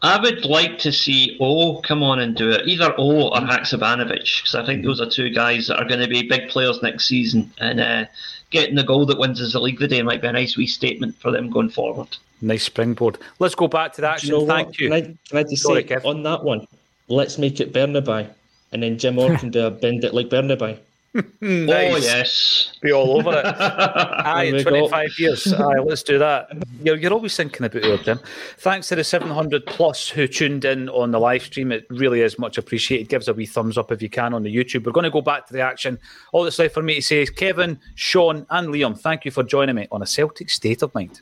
I 0.05 0.21
would 0.21 0.45
like 0.45 0.77
to 0.79 0.91
see 0.91 1.35
O 1.39 1.81
come 1.81 2.03
on 2.03 2.19
and 2.19 2.35
do 2.35 2.51
it, 2.51 2.67
either 2.67 2.93
O 2.95 3.29
or 3.29 3.39
Haksabanovic, 3.39 4.41
because 4.41 4.53
I 4.53 4.63
think 4.63 4.83
those 4.83 5.01
are 5.01 5.09
two 5.09 5.31
guys 5.31 5.67
that 5.67 5.77
are 5.77 5.87
going 5.87 5.99
to 5.99 6.07
be 6.07 6.21
big 6.21 6.47
players 6.49 6.79
next 6.83 7.07
season. 7.07 7.51
And 7.57 7.79
uh, 7.79 8.05
getting 8.51 8.75
the 8.75 8.83
goal 8.83 9.07
that 9.07 9.17
wins 9.17 9.41
us 9.41 9.53
the 9.53 9.59
league 9.59 9.79
today 9.79 10.03
might 10.03 10.21
be 10.21 10.27
a 10.27 10.31
nice 10.31 10.57
wee 10.57 10.67
statement 10.67 11.15
for 11.15 11.31
them 11.31 11.49
going 11.49 11.69
forward. 11.69 12.17
Nice 12.39 12.63
springboard. 12.63 13.17
Let's 13.39 13.55
go 13.55 13.67
back 13.67 13.93
to 13.93 14.01
that 14.01 14.13
action. 14.15 14.29
You 14.29 14.39
know 14.39 14.45
Thank 14.45 14.67
what? 14.67 14.79
you. 14.79 14.89
Can 14.89 14.93
I, 14.93 15.01
can 15.01 15.37
I 15.39 15.43
just 15.43 15.63
Sorry, 15.63 15.81
say 15.87 15.95
Kev. 15.95 16.05
on 16.05 16.21
that 16.21 16.43
one, 16.43 16.67
let's 17.07 17.39
make 17.39 17.59
it 17.59 17.73
Bernabei, 17.73 18.29
and 18.73 18.83
then 18.83 18.99
Jim 18.99 19.17
Orr 19.17 19.35
can 19.39 19.49
do 19.49 19.65
a 19.65 19.71
bend 19.71 20.03
it 20.03 20.13
like 20.13 20.27
Bernabei. 20.29 20.77
nice. 21.41 21.93
Oh 21.93 21.97
yes, 21.97 22.71
be 22.81 22.91
all 22.91 23.17
over 23.17 23.31
it. 23.31 23.45
Aye, 23.45 24.51
in 24.53 24.63
twenty 24.63 24.89
five 24.89 25.17
years. 25.17 25.51
Aye, 25.53 25.79
let's 25.79 26.03
do 26.03 26.19
that. 26.19 26.49
You're, 26.83 26.97
you're 26.97 27.13
always 27.13 27.35
thinking 27.37 27.65
about 27.65 27.83
it, 27.83 28.03
Tim. 28.03 28.19
Thanks 28.57 28.89
to 28.89 28.95
the 28.95 29.03
seven 29.03 29.29
hundred 29.29 29.65
plus 29.65 30.09
who 30.09 30.27
tuned 30.27 30.65
in 30.65 30.89
on 30.89 31.11
the 31.11 31.19
live 31.19 31.43
stream. 31.43 31.71
It 31.71 31.85
really 31.89 32.21
is 32.21 32.37
much 32.37 32.57
appreciated. 32.57 33.07
Give 33.07 33.21
us 33.21 33.29
a 33.29 33.33
wee 33.33 33.45
thumbs 33.45 33.77
up 33.77 33.93
if 33.93 34.01
you 34.01 34.09
can 34.09 34.33
on 34.33 34.43
the 34.43 34.53
YouTube. 34.53 34.85
We're 34.85 34.91
going 34.91 35.05
to 35.05 35.09
go 35.09 35.21
back 35.21 35.47
to 35.47 35.53
the 35.53 35.61
action. 35.61 35.97
All 36.33 36.43
that's 36.43 36.59
left 36.59 36.73
for 36.73 36.83
me 36.83 36.95
to 36.95 37.01
say 37.01 37.21
is 37.21 37.29
Kevin, 37.29 37.79
Sean, 37.95 38.45
and 38.49 38.67
Liam. 38.67 38.99
Thank 38.99 39.23
you 39.23 39.31
for 39.31 39.43
joining 39.43 39.75
me 39.75 39.87
on 39.91 40.01
a 40.01 40.07
Celtic 40.07 40.49
State 40.49 40.81
of 40.81 40.93
Mind. 40.93 41.21